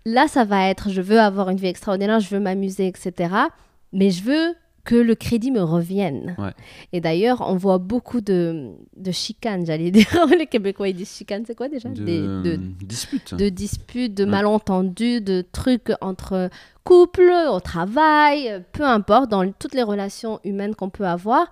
là, 0.05 0.27
ça 0.27 0.45
va 0.45 0.67
être 0.69 0.89
je 0.89 1.01
veux 1.01 1.19
avoir 1.19 1.49
une 1.49 1.57
vie 1.57 1.67
extraordinaire, 1.67 2.19
je 2.19 2.29
veux 2.29 2.39
m'amuser, 2.39 2.87
etc. 2.87 3.33
Mais 3.93 4.09
je 4.09 4.23
veux 4.23 4.55
que 4.87 4.95
le 4.95 5.15
crédit 5.15 5.51
me 5.51 5.61
revienne. 5.61 6.33
Ouais. 6.37 6.53
Et 6.93 7.01
d'ailleurs, 7.01 7.41
on 7.45 7.55
voit 7.57 7.77
beaucoup 7.77 8.21
de, 8.21 8.69
de 8.95 9.11
chicanes, 9.11 9.65
j'allais 9.65 9.91
dire. 9.99 10.07
Les 10.39 10.47
Québécois, 10.47 10.87
ils 10.87 10.95
disent 10.95 11.13
chicanes, 11.13 11.43
c'est 11.45 11.55
quoi 11.55 11.67
déjà? 11.67 11.89
De, 11.89 12.03
Des- 12.05 12.21
de, 12.21 12.55
dispute. 12.85 13.33
de 13.35 13.49
disputes, 13.49 14.13
de 14.13 14.23
Ouais. 14.23 14.29
malentendus, 14.31 15.19
de 15.19 15.43
trucs 15.51 15.91
entre 15.99 16.49
couples, 16.85 17.33
au 17.51 17.59
travail, 17.59 18.63
peu 18.71 18.83
importe, 18.85 19.29
dans 19.29 19.51
toutes 19.51 19.75
les 19.75 19.83
relations 19.83 20.39
humaines 20.45 20.73
qu'on 20.73 20.89
peut 20.89 21.05
avoir. 21.05 21.51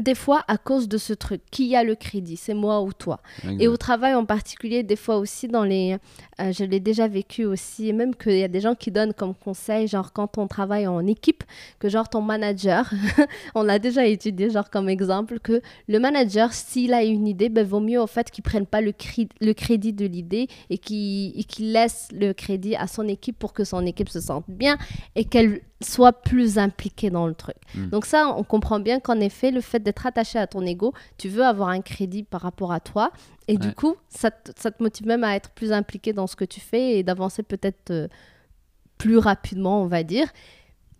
Des 0.00 0.14
fois, 0.14 0.42
à 0.48 0.56
cause 0.56 0.88
de 0.88 0.98
ce 0.98 1.12
truc, 1.12 1.42
qui 1.50 1.76
a 1.76 1.84
le 1.84 1.94
crédit? 1.94 2.36
C'est 2.36 2.54
moi 2.54 2.80
ou 2.82 2.92
toi? 2.92 3.20
Et 3.60 3.68
au 3.68 3.76
travail 3.76 4.14
en 4.14 4.24
particulier, 4.24 4.82
des 4.82 4.96
fois 4.96 5.18
aussi 5.18 5.46
dans 5.48 5.64
les... 5.64 5.96
euh, 6.40 6.52
je 6.52 6.64
l'ai 6.64 6.80
déjà 6.80 7.06
vécu 7.06 7.44
aussi, 7.44 7.92
même 7.92 8.14
qu'il 8.14 8.38
y 8.38 8.42
a 8.42 8.48
des 8.48 8.60
gens 8.60 8.74
qui 8.74 8.90
donnent 8.90 9.12
comme 9.14 9.34
conseil, 9.34 9.86
genre 9.88 10.12
quand 10.12 10.38
on 10.38 10.46
travaille 10.48 10.86
en 10.86 11.06
équipe, 11.06 11.44
que 11.78 11.88
genre 11.88 12.08
ton 12.08 12.22
manager, 12.22 12.90
on 13.54 13.62
l'a 13.62 13.78
déjà 13.78 14.06
étudié 14.06 14.50
genre 14.50 14.70
comme 14.70 14.88
exemple, 14.88 15.38
que 15.40 15.60
le 15.88 15.98
manager, 15.98 16.52
s'il 16.52 16.94
a 16.94 17.02
une 17.04 17.26
idée, 17.28 17.48
ben, 17.48 17.66
vaut 17.66 17.80
mieux 17.80 18.00
au 18.00 18.06
fait 18.06 18.30
qu'il 18.30 18.42
prenne 18.42 18.66
pas 18.66 18.80
le, 18.80 18.92
cri- 18.92 19.28
le 19.40 19.52
crédit 19.52 19.92
de 19.92 20.06
l'idée 20.06 20.48
et 20.70 20.78
qu'il 20.78 21.38
et 21.38 21.44
qu'il 21.44 21.72
laisse 21.72 22.08
le 22.12 22.32
crédit 22.32 22.74
à 22.76 22.86
son 22.86 23.06
équipe 23.06 23.38
pour 23.38 23.52
que 23.52 23.64
son 23.64 23.84
équipe 23.86 24.08
se 24.08 24.20
sente 24.20 24.44
bien 24.48 24.78
et 25.14 25.24
qu'elle 25.24 25.60
soit 25.82 26.12
plus 26.12 26.58
impliquée 26.58 27.10
dans 27.10 27.26
le 27.26 27.34
truc. 27.34 27.56
Mm. 27.74 27.88
Donc 27.88 28.04
ça, 28.04 28.34
on 28.36 28.44
comprend 28.44 28.80
bien 28.80 29.00
qu'en 29.00 29.18
effet, 29.20 29.50
le 29.50 29.60
fait 29.60 29.80
d'être 29.80 30.06
attaché 30.06 30.38
à 30.38 30.46
ton 30.46 30.62
ego, 30.62 30.92
tu 31.18 31.28
veux 31.28 31.44
avoir 31.44 31.70
un 31.70 31.80
crédit 31.80 32.22
par 32.22 32.42
rapport 32.42 32.72
à 32.72 32.80
toi. 32.80 33.12
Et 33.48 33.56
du 33.56 33.72
coup, 33.72 33.96
ça 34.08 34.30
te, 34.30 34.52
ça 34.56 34.70
te 34.70 34.82
motive 34.82 35.06
même 35.06 35.24
à 35.24 35.34
être 35.34 35.50
plus 35.50 35.72
impliqué 35.72 36.12
dans 36.12 36.26
ce 36.26 36.36
que 36.36 36.44
tu 36.44 36.60
fais 36.60 36.98
et 36.98 37.02
d'avancer 37.02 37.42
peut-être 37.42 37.90
euh, 37.90 38.08
plus 38.98 39.18
rapidement, 39.18 39.82
on 39.82 39.86
va 39.86 40.02
dire. 40.02 40.28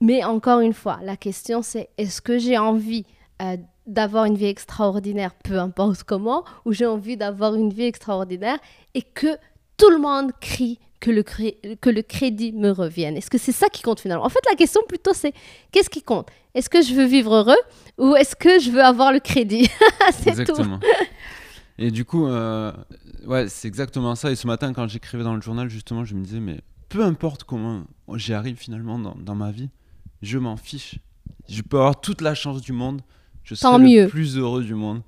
Mais 0.00 0.24
encore 0.24 0.60
une 0.60 0.72
fois, 0.72 0.98
la 1.02 1.16
question 1.16 1.62
c'est 1.62 1.90
est-ce 1.98 2.22
que 2.22 2.38
j'ai 2.38 2.56
envie 2.58 3.04
euh, 3.42 3.56
d'avoir 3.86 4.24
une 4.24 4.36
vie 4.36 4.46
extraordinaire, 4.46 5.34
peu 5.34 5.58
importe 5.58 6.04
comment, 6.04 6.44
ou 6.64 6.72
j'ai 6.72 6.86
envie 6.86 7.16
d'avoir 7.16 7.54
une 7.54 7.72
vie 7.72 7.84
extraordinaire 7.84 8.58
et 8.94 9.02
que 9.02 9.36
tout 9.76 9.90
le 9.90 9.98
monde 9.98 10.32
crie 10.40 10.78
que 11.00 11.11
le, 11.11 11.23
cré- 11.23 11.58
que 11.81 11.88
le 11.91 12.02
crédit 12.02 12.52
me 12.52 12.70
revienne 12.70 13.17
Est-ce 13.17 13.31
que 13.31 13.38
c'est 13.38 13.52
ça 13.52 13.69
qui 13.69 13.82
compte 13.82 14.00
finalement? 14.00 14.25
En 14.25 14.29
fait, 14.29 14.41
la 14.50 14.56
question 14.56 14.81
plutôt 14.88 15.14
c'est 15.14 15.32
qu'est-ce 15.73 15.91
qui 15.91 16.02
compte? 16.02 16.29
Est-ce 16.55 16.69
que 16.69 16.82
je 16.82 16.94
veux 16.94 17.06
vivre 17.06 17.35
heureux 17.35 17.56
ou 17.99 18.14
est-ce 18.17 18.37
que 18.37 18.58
je 18.58 18.70
veux 18.70 18.82
avoir 18.82 19.12
le 19.12 19.20
crédit? 19.20 19.69
C'est 20.12 20.44
tout. 20.44 20.62
Et 21.79 21.91
du 21.91 22.05
coup, 22.05 22.26
euh, 22.26 22.73
ouais, 23.26 23.49
c'est 23.49 23.67
exactement 23.67 24.14
ça. 24.14 24.31
Et 24.31 24.37
ce 24.37 24.47
matin, 24.47 24.73
quand 24.75 24.87
j'écrivais 24.87 25.25
dans 25.25 25.35
le 25.35 25.40
journal, 25.40 25.71
justement, 25.71 26.04
je 26.04 26.14
me 26.14 26.23
disais, 26.23 26.40
mais 26.40 26.61
peu 26.90 27.02
importe 27.02 27.45
comment 27.45 27.85
j'y 28.16 28.35
arrive 28.35 28.57
finalement 28.59 28.99
dans, 28.99 29.14
dans 29.14 29.35
ma 29.35 29.50
vie, 29.50 29.71
je 30.21 30.37
m'en 30.37 30.59
fiche. 30.59 30.97
Je 31.49 31.62
peux 31.62 31.78
avoir 31.78 31.99
toute 32.00 32.21
la 32.21 32.35
chance 32.35 32.61
du 32.61 32.73
monde. 32.73 33.00
Je 33.45 33.54
Tant 33.54 33.78
serai 33.78 33.83
mieux. 33.83 34.02
le 34.02 34.09
plus 34.09 34.37
heureux 34.37 34.62
du 34.62 34.75
monde. 34.75 35.00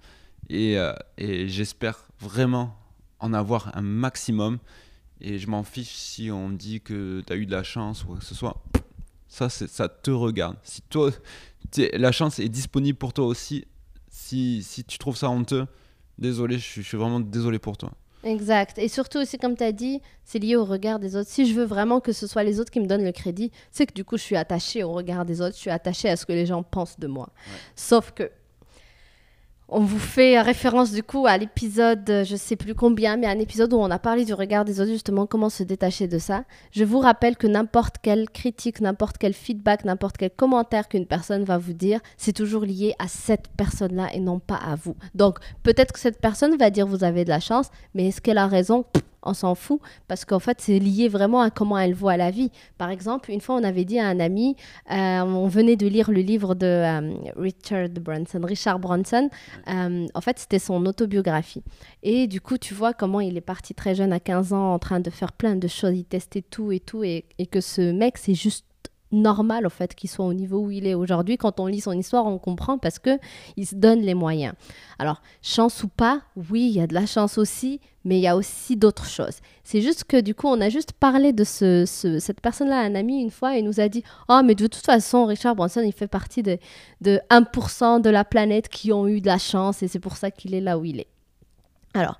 Et, 0.49 0.79
euh, 0.79 0.95
et 1.19 1.47
j'espère 1.49 2.07
vraiment 2.19 2.75
en 3.19 3.35
avoir 3.35 3.77
un 3.77 3.83
maximum. 3.83 4.59
Et 5.23 5.39
je 5.39 5.49
m'en 5.49 5.63
fiche 5.63 5.95
si 5.95 6.31
on 6.31 6.49
me 6.49 6.57
dit 6.57 6.81
que 6.81 7.23
tu 7.25 7.33
as 7.33 7.37
eu 7.37 7.47
de 7.47 7.53
la 7.53 7.63
chance 7.63 8.03
ou 8.03 8.09
quoi 8.09 8.17
que 8.17 8.25
ce 8.25 8.35
soit. 8.35 8.61
Ça, 9.29 9.49
ça 9.49 9.89
te 9.89 10.11
regarde. 10.11 10.57
Si 10.65 10.83
toi, 10.83 11.11
la 11.95 12.13
chance 12.13 12.39
est 12.39 12.49
disponible 12.49 12.99
pour 12.99 13.13
toi 13.13 13.27
aussi, 13.27 13.65
si, 14.11 14.63
si 14.63 14.85
tu 14.85 14.99
trouves 14.99 15.17
ça 15.17 15.31
honteux, 15.31 15.67
désolé, 16.19 16.59
je 16.59 16.65
suis, 16.65 16.83
je 16.83 16.89
suis 16.89 16.99
vraiment 16.99 17.21
désolé 17.21 17.59
pour 17.59 17.77
toi. 17.77 17.93
Exact. 18.25 18.79
Et 18.79 18.89
surtout 18.89 19.19
aussi, 19.19 19.39
comme 19.39 19.57
tu 19.57 19.65
as 19.65 19.73
dit, 19.73 20.01
c'est 20.25 20.39
lié 20.39 20.57
au 20.57 20.65
regard 20.65 20.99
des 20.99 21.17
autres. 21.17 21.29
Si 21.29 21.47
je 21.47 21.55
veux 21.55 21.65
vraiment 21.65 22.01
que 22.01 22.13
ce 22.13 22.27
soit 22.27 22.45
les 22.45 22.61
autres 22.61 22.71
qui 22.71 22.81
me 22.81 22.87
donnent 22.87 23.05
le 23.05 23.13
crédit, 23.13 23.51
c'est 23.71 23.87
que 23.87 23.95
du 23.95 24.05
coup, 24.05 24.17
je 24.17 24.23
suis 24.23 24.37
attachée 24.37 24.83
au 24.83 24.93
regard 24.93 25.25
des 25.25 25.41
autres, 25.41 25.55
je 25.55 25.61
suis 25.61 25.71
attachée 25.71 26.09
à 26.09 26.17
ce 26.17 26.27
que 26.27 26.33
les 26.33 26.47
gens 26.47 26.63
pensent 26.63 26.99
de 26.99 27.07
moi. 27.07 27.31
Sauf 27.75 28.13
que, 28.13 28.31
on 29.73 29.81
vous 29.81 29.99
fait 29.99 30.41
référence 30.41 30.93
du 30.93 31.03
coup 31.03 31.27
à 31.27 31.39
l'épisode, 31.39 32.09
euh, 32.11 32.25
je 32.25 32.37
sais 32.37 32.57
plus 32.57 32.75
combien, 32.75 33.17
mais 33.17 33.27
un 33.27 33.39
épisode 33.39 33.73
où 33.73 33.79
on 33.79 33.91
a 33.91 33.99
parlé 33.99 34.25
du 34.25 34.35
regard 34.35 34.65
des 34.65 34.81
autres, 34.81 34.91
justement, 34.91 35.27
comment 35.27 35.49
se 35.49 35.63
détacher 35.63 36.07
de 36.07 36.19
ça. 36.19 36.45
Je 36.73 36.85
vous 36.85 37.01
rappelle 37.01 37.37
que 37.37 37.47
n'importe 37.47 37.97
quelle 38.03 38.29
critique, 38.29 38.81
n'importe 38.81 39.17
quel 39.17 39.33
feedback, 39.33 39.85
n'importe 39.85 40.19
quel 40.19 40.31
commentaire 40.31 40.89
qu'une 40.89 41.07
personne 41.07 41.45
va 41.45 41.57
vous 41.57 41.73
dire, 41.73 42.01
c'est 42.19 42.35
toujours 42.35 42.65
lié 42.65 42.95
à 42.99 43.09
cette 43.09 43.49
personne-là 43.57 44.09
et 44.13 44.21
non 44.21 44.39
pas 44.39 44.57
à 44.57 44.77
vous. 44.77 44.95
Donc, 45.15 45.39
peut-être 45.63 45.93
que 45.93 46.01
cette 46.01 46.21
personne 46.21 46.57
va 46.57 46.71
dire 46.71 46.87
vous 46.87 47.05
avez 47.05 47.25
de 47.25 47.31
la 47.31 47.41
chance, 47.41 47.71
mais 47.95 48.09
est-ce 48.09 48.21
qu'elle 48.21 48.39
a 48.39 48.47
raison? 48.47 48.85
On 49.23 49.35
s'en 49.35 49.55
fout 49.55 49.81
parce 50.09 50.25
qu'en 50.25 50.39
fait, 50.39 50.61
c'est 50.61 50.79
lié 50.79 51.09
vraiment 51.09 51.41
à 51.41 51.51
comment 51.51 51.79
elle 51.79 51.95
voit 51.95 52.17
la 52.17 52.31
vie. 52.31 52.51
Par 52.79 52.91
exemple, 52.91 53.31
une 53.31 53.41
fois, 53.41 53.57
on 53.57 53.65
avait 53.65 53.85
dit 53.85 53.99
à 53.99 54.07
un 54.07 54.21
ami, 54.21 54.57
euh, 54.91 55.21
on 55.21 55.47
venait 55.47 55.77
de 55.77 55.87
lire 55.87 56.11
le 56.11 56.21
livre 56.21 56.55
de 56.55 56.67
euh, 56.67 57.15
Richard 57.37 57.89
Branson, 57.91 58.41
Richard 58.43 58.79
Branson. 58.79 59.31
Euh, 59.69 60.07
en 60.15 60.21
fait, 60.21 60.39
c'était 60.39 60.59
son 60.59 60.85
autobiographie. 60.87 61.63
Et 62.03 62.27
du 62.27 62.41
coup, 62.41 62.59
tu 62.59 62.75
vois 62.75 62.93
comment 62.93 63.21
il 63.21 63.37
est 63.37 63.43
parti 63.43 63.75
très 63.75 63.95
jeune, 63.95 64.13
à 64.13 64.21
15 64.21 64.53
ans, 64.53 64.75
en 64.75 64.79
train 64.79 65.01
de 65.01 65.11
faire 65.11 65.33
plein 65.33 65.57
de 65.57 65.69
choses, 65.69 65.97
il 65.97 66.05
testait 66.05 66.43
tout 66.43 66.73
et 66.73 66.81
tout, 66.81 67.05
et, 67.05 67.25
et 67.39 67.47
que 67.47 67.61
ce 67.61 67.93
mec, 67.93 68.19
c'est 68.19 68.35
juste 68.35 68.67
normal 69.13 69.67
au 69.67 69.71
fait 69.71 69.95
qu'il 69.95 70.11
soit 70.11 70.25
au 70.25 70.35
niveau 70.35 70.59
où 70.59 70.71
il 70.71 70.87
est 70.87 70.95
aujourd'hui. 70.95 71.37
Quand 71.37 71.61
on 71.61 71.67
lit 71.67 71.81
son 71.81 71.93
histoire, 71.93 72.27
on 72.27 72.39
comprend 72.39 72.79
parce 72.79 72.99
que 72.99 73.19
il 73.57 73.67
se 73.67 73.75
donne 73.75 74.01
les 74.01 74.15
moyens. 74.15 74.55
Alors, 74.99 75.23
chance 75.43 75.85
ou 75.85 75.89
pas, 75.89 76.23
oui, 76.51 76.69
il 76.69 76.73
y 76.73 76.81
a 76.81 76.87
de 76.87 76.95
la 76.95 77.07
chance 77.07 77.39
aussi, 77.39 77.81
mais 78.05 78.19
il 78.19 78.23
y 78.23 78.27
a 78.27 78.37
aussi 78.37 78.77
d'autres 78.77 79.07
choses. 79.07 79.39
C'est 79.65 79.81
juste 79.81 80.05
que 80.05 80.21
du 80.21 80.35
coup, 80.35 80.49
on 80.49 80.61
a 80.61 80.69
juste 80.69 80.93
parlé 80.93 81.33
de 81.33 81.45
ce, 81.45 81.85
cette 81.87 82.41
personne-là 82.41 82.81
un 82.81 82.95
ami 82.95 83.21
une 83.21 83.31
fois 83.31 83.57
et 83.57 83.63
nous 83.63 83.81
a 83.81 83.89
dit 83.89 84.03
Oh, 84.29 84.41
mais 84.45 84.55
de 84.55 84.67
toute 84.67 84.85
façon, 84.85 85.27
Richard 85.27 85.55
Branson, 85.55 85.83
il 85.85 85.93
fait 85.93 86.09
partie 86.09 86.43
de, 86.43 86.59
de 87.01 87.21
1% 87.31 88.01
de 88.01 88.11
la 88.11 88.25
planète 88.25 88.69
qui 88.69 88.93
ont 88.93 89.07
eu 89.07 89.21
de 89.21 89.27
la 89.27 89.39
chance 89.39 89.83
et 89.83 89.89
c'est 89.89 90.01
pour 90.01 90.17
ça 90.17 90.31
qu'il 90.31 90.55
est 90.55 90.61
là 90.61 90.79
où 90.79 90.85
il 90.85 91.01
est. 91.01 91.09
Alors, 91.95 92.19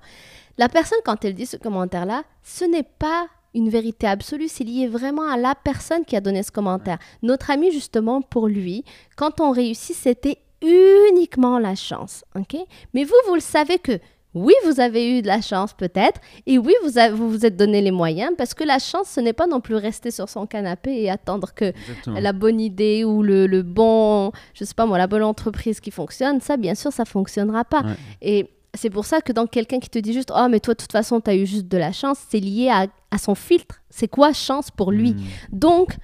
la 0.57 0.69
personne, 0.69 0.99
quand 1.03 1.25
elle 1.25 1.33
dit 1.33 1.47
ce 1.47 1.57
commentaire-là, 1.57 2.23
ce 2.43 2.65
n'est 2.65 2.83
pas 2.83 3.27
une 3.53 3.69
vérité 3.69 4.07
absolue, 4.07 4.47
c'est 4.47 4.63
lié 4.63 4.87
vraiment 4.87 5.29
à 5.29 5.37
la 5.37 5.55
personne 5.55 6.05
qui 6.05 6.15
a 6.15 6.21
donné 6.21 6.43
ce 6.43 6.51
commentaire. 6.51 6.97
Notre 7.21 7.51
ami, 7.51 7.71
justement, 7.71 8.21
pour 8.21 8.47
lui, 8.47 8.83
quand 9.15 9.39
on 9.39 9.51
réussit, 9.51 9.95
c'était 9.95 10.39
uniquement 10.61 11.59
la 11.59 11.75
chance. 11.75 12.23
ok? 12.35 12.57
Mais 12.93 13.03
vous, 13.03 13.13
vous 13.27 13.35
le 13.35 13.41
savez 13.41 13.79
que 13.79 13.99
oui, 14.33 14.53
vous 14.65 14.79
avez 14.79 15.17
eu 15.17 15.21
de 15.21 15.27
la 15.27 15.41
chance 15.41 15.73
peut-être, 15.73 16.19
et 16.47 16.57
oui, 16.57 16.73
vous, 16.83 16.89
vous 17.15 17.29
vous 17.29 17.45
êtes 17.45 17.55
donné 17.55 17.81
les 17.81 17.91
moyens, 17.91 18.31
parce 18.35 18.55
que 18.55 18.63
la 18.63 18.79
chance, 18.79 19.07
ce 19.09 19.19
n'est 19.19 19.33
pas 19.33 19.45
non 19.45 19.61
plus 19.61 19.75
rester 19.75 20.09
sur 20.09 20.27
son 20.27 20.47
canapé 20.47 21.03
et 21.03 21.11
attendre 21.11 21.53
que 21.53 21.71
la 22.07 22.33
bonne 22.33 22.59
idée 22.59 23.03
ou 23.03 23.21
le, 23.21 23.61
bon, 23.61 24.31
je 24.55 24.65
sais 24.65 24.73
pas 24.73 24.87
moi, 24.87 24.97
la 24.97 25.05
bonne 25.07 25.23
entreprise 25.23 25.79
qui 25.79 25.91
fonctionne, 25.91 26.41
ça, 26.41 26.57
bien 26.57 26.73
sûr, 26.73 26.91
ça 26.91 27.05
fonctionnera 27.05 27.63
pas. 27.63 27.83
Et 28.23 28.49
c'est 28.75 28.89
pour 28.89 29.05
ça 29.05 29.21
que 29.21 29.31
dans 29.31 29.45
quelqu'un 29.45 29.79
qui 29.79 29.89
te 29.89 29.99
dit 29.99 30.13
juste 30.13 30.31
Oh, 30.35 30.47
mais 30.49 30.59
toi, 30.59 30.73
de 30.73 30.79
toute 30.79 30.91
façon, 30.91 31.21
tu 31.21 31.29
as 31.29 31.35
eu 31.35 31.45
juste 31.45 31.67
de 31.67 31.77
la 31.77 31.91
chance, 31.91 32.19
c'est 32.29 32.39
lié 32.39 32.69
à, 32.69 33.17
son 33.17 33.35
filtre. 33.35 33.81
C'est 33.89 34.07
quoi 34.07 34.33
chance 34.33 34.71
pour 34.71 34.91
lui? 34.91 35.13
Hmm. 35.13 35.23
Donc, 35.51 35.97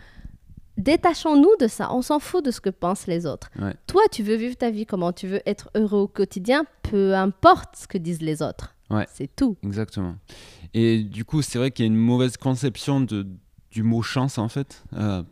détachons-nous 0.78 1.56
de 1.60 1.68
ça. 1.68 1.92
On 1.94 2.02
s'en 2.02 2.20
fout 2.20 2.46
de 2.46 2.52
ce 2.52 2.62
que 2.62 2.70
pensent 2.70 3.08
les 3.08 3.26
autres. 3.26 3.50
Toi, 3.88 4.02
tu 4.12 4.22
veux 4.22 4.36
vivre 4.36 4.56
ta 4.56 4.70
vie 4.70 4.86
comment? 4.86 5.12
Tu 5.12 5.28
veux 5.28 5.42
être 5.48 5.70
heureux 5.76 6.02
au 6.02 6.08
quotidien, 6.08 6.66
peu 6.84 7.16
importe 7.16 7.76
ce 7.76 7.88
que 7.88 7.98
disent 7.98 8.22
les 8.22 8.42
autres. 8.42 8.76
C'est 9.12 9.36
tout. 9.36 9.58
Exactement. 9.64 10.16
Et 10.74 11.04
du 11.04 11.26
coup, 11.26 11.42
c'est 11.42 11.58
vrai 11.58 11.72
qu'il 11.72 11.86
y 11.86 11.88
a 11.88 11.92
une 11.92 11.98
mauvaise 11.98 12.38
conception 12.38 13.02
de, 13.02 13.28
du 13.72 13.82
mot 13.82 14.02
chance, 14.04 14.38
en 14.38 14.50
fait. 14.50 14.84
Euh, 14.94 15.24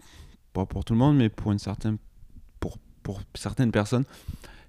pas 0.53 0.65
pour 0.65 0.84
tout 0.84 0.94
le 0.94 1.00
monde, 1.00 1.17
mais 1.17 1.29
pour, 1.29 1.51
une 1.51 1.60
certaine, 1.60 1.98
pour, 2.60 2.77
pour 3.03 3.22
certaines 3.36 3.72
personnes 3.72 4.06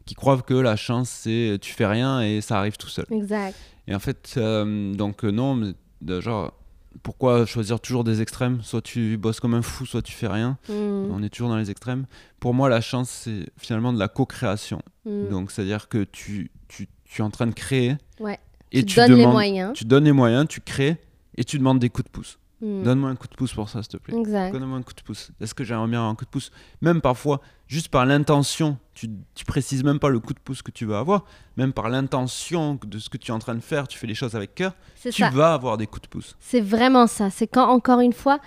qui 0.09 0.15
croient 0.15 0.41
que 0.41 0.55
la 0.55 0.75
chance, 0.75 1.11
c'est 1.11 1.59
tu 1.61 1.75
fais 1.75 1.85
rien 1.85 2.23
et 2.23 2.41
ça 2.41 2.59
arrive 2.59 2.79
tout 2.79 2.89
seul. 2.89 3.05
Exact. 3.11 3.55
Et 3.87 3.95
en 3.95 3.99
fait, 3.99 4.37
euh, 4.39 4.95
donc 4.95 5.23
euh, 5.23 5.31
non, 5.31 5.75
genre, 6.21 6.55
pourquoi 7.03 7.45
choisir 7.45 7.79
toujours 7.79 8.05
des 8.05 8.23
extrêmes? 8.23 8.63
Soit 8.63 8.81
tu 8.81 9.19
bosses 9.19 9.39
comme 9.39 9.53
un 9.53 9.61
fou, 9.61 9.85
soit 9.85 10.01
tu 10.01 10.13
fais 10.13 10.27
rien. 10.27 10.57
Hmm. 10.71 11.11
On 11.11 11.23
est 11.23 11.29
toujours 11.29 11.51
dans 11.51 11.59
les 11.59 11.71
extrêmes. 11.71 12.07
Pour 12.41 12.55
moi, 12.55 12.71
la 12.71 12.81
chance, 12.81 13.11
c'est 13.11 13.51
finalement 13.59 13.93
de 13.93 13.99
la 13.99 14.09
co-création. 14.09 14.81
Hmm. 15.05 15.29
Donc, 15.29 15.51
c'est-à-dire 15.51 15.89
que 15.89 16.05
tu, 16.05 16.51
tu, 16.69 16.89
tu, 17.05 17.21
es 17.21 17.25
en 17.25 17.31
train 17.31 17.47
de 17.47 17.53
créer. 17.53 17.99
Ouais. 18.19 18.39
Et 18.73 18.85
tu, 18.85 18.95
tu 18.95 19.01
donnes 19.01 19.15
les 19.15 19.27
moyens. 19.27 19.75
Tu 19.75 19.85
donnes 19.85 20.05
les 20.05 20.13
moyens, 20.13 20.47
tu 20.49 20.63
crées 20.63 20.97
et 21.37 21.45
tu 21.45 21.59
demandes 21.59 21.81
des 21.81 21.91
coups 21.91 22.07
de 22.07 22.11
pouce. 22.11 22.39
Hmm. 22.61 22.83
Donne-moi 22.83 23.11
un 23.11 23.17
coup 23.17 23.29
de 23.29 23.37
pouce 23.37 23.55
pour 23.55 23.69
ça, 23.69 23.83
s'il 23.83 23.93
te 23.93 23.97
plaît. 23.99 24.15
Donne-moi 24.15 24.79
un 24.79 24.83
coup 24.83 24.93
de 24.93 25.03
pouce. 25.03 25.31
Est-ce 25.41 25.55
que 25.55 25.63
j'aimerais 25.63 25.87
bien 25.87 26.09
un 26.09 26.15
coup 26.15 26.25
de 26.25 26.31
pouce? 26.31 26.51
Même 26.81 27.01
parfois, 27.01 27.41
juste 27.69 27.89
par 27.89 28.05
l'intention, 28.05 28.79
tu, 28.95 29.09
tu 29.35 29.45
précises 29.45 29.85
même 29.85 30.01
pas 30.01 30.09
le 30.09 30.19
coup 30.19 30.35
de 30.35 30.41
pouce 30.41 30.63
que 30.63 30.73
tu 30.73 30.85
vas 30.85 30.99
avoir, 30.99 31.25
même 31.57 31.73
par 31.73 31.89
l'intention 31.89 32.79
de 32.85 32.99
ce 32.99 33.09
que 33.09 33.17
tu 33.17 33.31
es 33.31 33.35
en 33.35 33.39
train 33.39 33.55
de 33.55 33.61
faire, 33.61 33.87
tu 33.87 33.97
fais 33.97 34.09
les 34.09 34.15
choses 34.15 34.35
avec 34.35 34.57
cœur, 34.57 34.73
tu 35.13 35.23
vas 35.23 35.55
avoir 35.55 35.77
des 35.77 35.87
coups 35.87 36.03
de 36.03 36.09
pouce. 36.09 36.37
C'est 36.41 36.61
vraiment 36.61 37.07
ça. 37.07 37.31
C'est 37.31 37.47
quand, 37.47 37.69
encore 37.69 38.01
une 38.01 38.13
fois, 38.13 38.41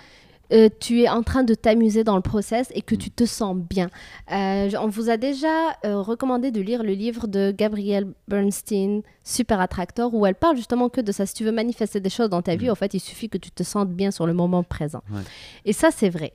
euh, 0.52 0.68
tu 0.80 1.02
es 1.02 1.08
en 1.08 1.22
train 1.22 1.44
de 1.44 1.54
t'amuser 1.54 2.04
dans 2.04 2.16
le 2.16 2.22
process 2.22 2.70
et 2.74 2.82
que 2.82 2.94
mm. 2.94 2.98
tu 2.98 3.10
te 3.10 3.24
sens 3.24 3.56
bien. 3.56 3.88
Euh, 4.30 4.70
on 4.80 4.88
vous 4.88 5.08
a 5.08 5.16
déjà 5.16 5.72
euh, 5.84 6.00
recommandé 6.00 6.50
de 6.50 6.60
lire 6.60 6.82
le 6.82 6.92
livre 6.92 7.26
de 7.26 7.54
Gabrielle 7.56 8.12
Bernstein, 8.28 9.02
Super 9.24 9.60
Attractor, 9.60 10.12
où 10.14 10.26
elle 10.26 10.34
parle 10.34 10.56
justement 10.56 10.88
que 10.88 11.00
de 11.00 11.12
ça. 11.12 11.26
Si 11.26 11.34
tu 11.34 11.44
veux 11.44 11.52
manifester 11.52 12.00
des 12.00 12.10
choses 12.10 12.28
dans 12.28 12.42
ta 12.42 12.56
vie, 12.56 12.66
mm. 12.66 12.72
en 12.72 12.74
fait, 12.74 12.94
il 12.94 13.00
suffit 13.00 13.28
que 13.28 13.38
tu 13.38 13.50
te 13.50 13.62
sentes 13.62 13.90
bien 13.90 14.10
sur 14.10 14.26
le 14.26 14.34
moment 14.34 14.62
présent. 14.62 15.02
Et 15.64 15.72
ça, 15.72 15.90
c'est 15.90 16.10
vrai. 16.10 16.32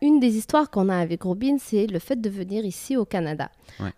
une 0.00 0.20
des 0.20 0.36
histoires 0.36 0.70
qu'on 0.70 0.88
a 0.88 0.96
avec 0.96 1.22
Robin, 1.22 1.56
c'est 1.58 1.86
le 1.86 1.98
fait 1.98 2.20
de 2.20 2.30
venir 2.30 2.64
ici 2.64 2.96
au 2.96 3.04
Canada. 3.04 3.50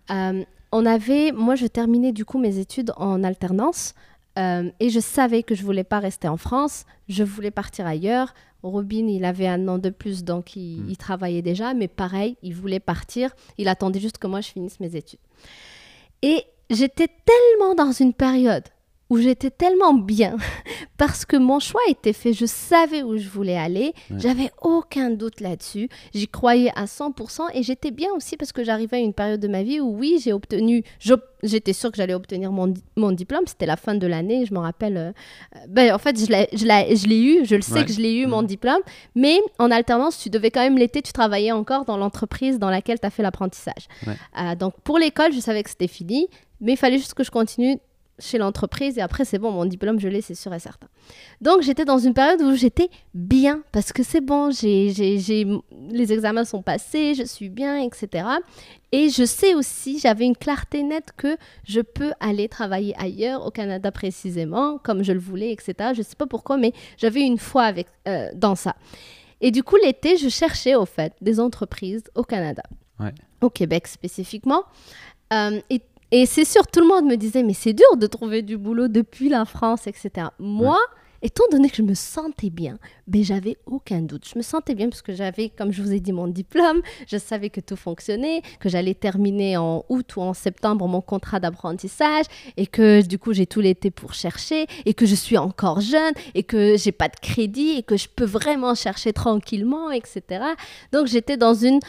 on 0.09 0.85
avait, 0.85 1.31
moi, 1.31 1.55
je 1.55 1.67
terminais 1.67 2.11
du 2.11 2.25
coup 2.25 2.37
mes 2.37 2.59
études 2.59 2.91
en 2.97 3.23
alternance. 3.23 3.93
et 4.37 4.89
je 4.89 4.99
savais 4.99 5.43
que 5.43 5.55
je 5.55 5.63
voulais 5.63 5.85
pas 5.85 5.99
rester 5.99 6.27
en 6.27 6.37
France, 6.37 6.85
je 7.07 7.23
voulais 7.23 7.51
partir 7.51 7.87
ailleurs. 7.87 8.33
Robin, 8.63 9.07
il 9.07 9.25
avait 9.25 9.47
un 9.47 9.67
an 9.67 9.77
de 9.77 9.89
plus, 9.89 10.23
donc 10.23 10.55
hmm. 10.55 10.89
il, 10.89 10.97
travaillait 10.97 11.41
déjà, 11.41 11.73
mais 11.73 11.87
pareil, 11.87 12.37
il 12.41 12.55
voulait 12.55 12.79
partir. 12.79 13.31
Il 13.57 13.67
attendait 13.67 13.99
juste 13.99 14.17
que 14.17 14.27
moi 14.27 14.41
je 14.41 14.49
finisse 14.49 14.79
mes 14.79 14.95
études. 14.95 15.19
Et 16.21 16.43
j'étais 16.69 17.07
tellement 17.07 17.75
dans 17.75 17.91
une 17.91 18.13
période 18.13 18.63
où 19.09 19.17
j'étais 19.17 19.49
tellement 19.49 19.93
bien 19.93 20.35
parce 20.97 21.25
que 21.25 21.37
mon 21.37 21.59
choix 21.59 21.81
était 21.87 22.13
fait, 22.13 22.33
je 22.33 22.45
savais 22.45 23.03
où 23.03 23.17
je 23.17 23.29
voulais 23.29 23.57
aller, 23.57 23.93
j'avais 24.17 24.51
aucun 24.61 25.09
doute 25.11 25.41
là-dessus, 25.41 25.89
j'y 26.13 26.27
croyais 26.27 26.71
à 26.75 26.85
100% 26.85 27.49
et 27.53 27.63
j'étais 27.63 27.91
bien 27.91 28.09
aussi 28.13 28.35
parce 28.35 28.51
que 28.51 28.63
j'arrivais 28.63 28.97
à 28.97 28.99
une 28.99 29.13
période 29.13 29.39
de 29.39 29.47
ma 29.47 29.63
vie 29.63 29.79
où 29.79 29.95
oui, 29.97 30.19
j'ai 30.23 30.33
obtenu, 30.33 30.83
j'étais 31.43 31.73
sûre 31.73 31.91
que 31.91 31.97
j'allais 31.97 32.13
obtenir 32.13 32.51
mon, 32.51 32.73
mon 32.95 33.11
diplôme, 33.11 33.43
c'était 33.45 33.65
la 33.65 33.77
fin 33.77 33.95
de 33.95 34.07
l'année, 34.07 34.45
je 34.45 34.53
me 34.53 34.59
rappelle, 34.59 34.97
euh, 34.97 35.59
ben, 35.67 35.93
en 35.93 35.99
fait, 35.99 36.19
je 36.19 37.07
l'ai 37.07 37.21
eu, 37.21 37.45
je 37.45 37.55
le 37.55 37.61
sais 37.61 37.85
que 37.85 37.91
je 37.91 38.01
l'ai 38.01 38.13
eu, 38.13 38.25
mon 38.25 38.41
mhm. 38.41 38.47
diplôme, 38.47 38.81
mais 39.15 39.39
en 39.59 39.71
alternance, 39.71 40.19
tu 40.19 40.29
devais 40.29 40.51
quand 40.51 40.61
même 40.61 40.77
l'été, 40.77 41.01
tu 41.01 41.13
travaillais 41.13 41.51
encore 41.51 41.85
dans 41.85 41.97
l'entreprise 41.97 42.59
dans 42.59 42.69
laquelle 42.69 42.99
tu 42.99 43.05
as 43.05 43.09
fait 43.09 43.23
l'apprentissage. 43.23 43.87
Euh, 44.07 44.55
donc 44.55 44.73
pour 44.83 44.97
l'école, 44.97 45.31
je 45.31 45.39
savais 45.39 45.63
que 45.63 45.69
c'était 45.69 45.87
fini, 45.87 46.27
mais 46.59 46.73
il 46.73 46.77
fallait 46.77 46.97
juste 46.97 47.13
que 47.13 47.23
je 47.23 47.31
continue 47.31 47.77
chez 48.19 48.37
l'entreprise 48.37 48.97
et 48.97 49.01
après 49.01 49.25
c'est 49.25 49.37
bon, 49.37 49.51
mon 49.51 49.65
diplôme 49.65 49.99
je 49.99 50.07
l'ai, 50.07 50.21
c'est 50.21 50.35
sûr 50.35 50.53
et 50.53 50.59
certain. 50.59 50.87
Donc 51.41 51.61
j'étais 51.61 51.85
dans 51.85 51.97
une 51.97 52.13
période 52.13 52.41
où 52.41 52.55
j'étais 52.55 52.89
bien 53.13 53.61
parce 53.71 53.93
que 53.93 54.03
c'est 54.03 54.21
bon, 54.21 54.51
j'ai, 54.51 54.91
les 55.91 56.13
examens 56.13 56.45
sont 56.45 56.61
passés, 56.61 57.13
je 57.13 57.23
suis 57.23 57.49
bien, 57.49 57.79
etc. 57.79 58.27
Et 58.91 59.09
je 59.09 59.25
sais 59.25 59.53
aussi, 59.53 59.99
j'avais 59.99 60.25
une 60.25 60.35
clarté 60.35 60.83
nette 60.83 61.11
que 61.17 61.37
je 61.67 61.81
peux 61.81 62.13
aller 62.19 62.47
travailler 62.47 62.95
ailleurs, 62.97 63.45
au 63.45 63.51
Canada 63.51 63.91
précisément, 63.91 64.77
comme 64.77 65.03
je 65.03 65.11
le 65.11 65.19
voulais, 65.19 65.51
etc. 65.51 65.91
Je 65.93 65.99
ne 65.99 66.03
sais 66.03 66.15
pas 66.17 66.27
pourquoi, 66.27 66.57
mais 66.57 66.73
j'avais 66.97 67.21
une 67.21 67.37
foi 67.37 67.63
avec, 67.63 67.87
euh, 68.07 68.29
dans 68.33 68.55
ça. 68.55 68.75
Et 69.41 69.51
du 69.51 69.61
coup, 69.63 69.75
l'été, 69.83 70.17
je 70.17 70.29
cherchais 70.29 70.75
au 70.75 70.85
fait 70.85 71.13
des 71.21 71.39
entreprises 71.39 72.03
au 72.15 72.23
Canada, 72.23 72.63
au 73.41 73.49
Québec 73.49 73.87
spécifiquement. 73.87 74.63
Euh, 75.33 75.59
et 75.69 75.81
et 76.11 76.25
c'est 76.25 76.45
sûr, 76.45 76.65
tout 76.67 76.79
le 76.79 76.87
monde 76.87 77.05
me 77.05 77.15
disait, 77.15 77.43
mais 77.43 77.53
c'est 77.53 77.73
dur 77.73 77.97
de 77.97 78.07
trouver 78.07 78.41
du 78.41 78.57
boulot 78.57 78.87
depuis 78.87 79.27
la 79.29 79.43
France, 79.45 79.87
etc. 79.87 80.27
Moi, 80.39 80.77
étant 81.21 81.43
donné 81.51 81.69
que 81.69 81.75
je 81.75 81.81
me 81.81 81.93
sentais 81.93 82.49
bien, 82.49 82.77
ben, 83.07 83.23
j'avais 83.23 83.57
aucun 83.65 84.01
doute. 84.01 84.27
Je 84.31 84.37
me 84.37 84.43
sentais 84.43 84.73
bien 84.73 84.87
parce 84.89 85.01
que 85.01 85.13
j'avais, 85.13 85.49
comme 85.49 85.71
je 85.73 85.81
vous 85.81 85.91
ai 85.91 85.99
dit, 85.99 86.13
mon 86.13 86.27
diplôme. 86.27 86.81
Je 87.07 87.17
savais 87.17 87.49
que 87.49 87.59
tout 87.59 87.75
fonctionnait, 87.75 88.41
que 88.59 88.69
j'allais 88.69 88.93
terminer 88.93 89.57
en 89.57 89.83
août 89.89 90.15
ou 90.15 90.21
en 90.21 90.33
septembre 90.33 90.87
mon 90.87 91.01
contrat 91.01 91.41
d'apprentissage 91.41 92.25
et 92.55 92.67
que 92.67 93.05
du 93.05 93.19
coup, 93.19 93.33
j'ai 93.33 93.45
tout 93.45 93.59
l'été 93.59 93.91
pour 93.91 94.13
chercher 94.13 94.67
et 94.85 94.93
que 94.93 95.05
je 95.05 95.15
suis 95.15 95.37
encore 95.37 95.81
jeune 95.81 96.13
et 96.35 96.43
que 96.43 96.77
j'ai 96.77 96.91
pas 96.93 97.09
de 97.09 97.19
crédit 97.21 97.71
et 97.71 97.83
que 97.83 97.97
je 97.97 98.07
peux 98.07 98.25
vraiment 98.25 98.75
chercher 98.75 99.11
tranquillement, 99.11 99.91
etc. 99.91 100.21
Donc, 100.91 101.07
j'étais 101.07 101.37
dans 101.37 101.53
une... 101.53 101.79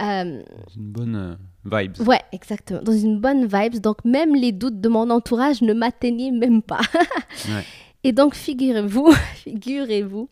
Euh, 0.00 0.42
une 0.76 0.92
bonne 0.92 1.16
euh, 1.16 1.34
Vibes. 1.64 2.00
Ouais, 2.06 2.20
exactement. 2.32 2.80
Dans 2.82 2.96
une 2.96 3.20
bonne 3.20 3.46
vibes. 3.46 3.80
Donc, 3.80 4.04
même 4.04 4.34
les 4.34 4.52
doutes 4.52 4.80
de 4.80 4.88
mon 4.88 5.10
entourage 5.10 5.62
ne 5.62 5.72
m'atteignaient 5.72 6.30
même 6.30 6.62
pas. 6.62 6.80
Et 8.04 8.12
donc, 8.12 8.34
figurez-vous, 8.34 9.12
figurez-vous 9.34 10.28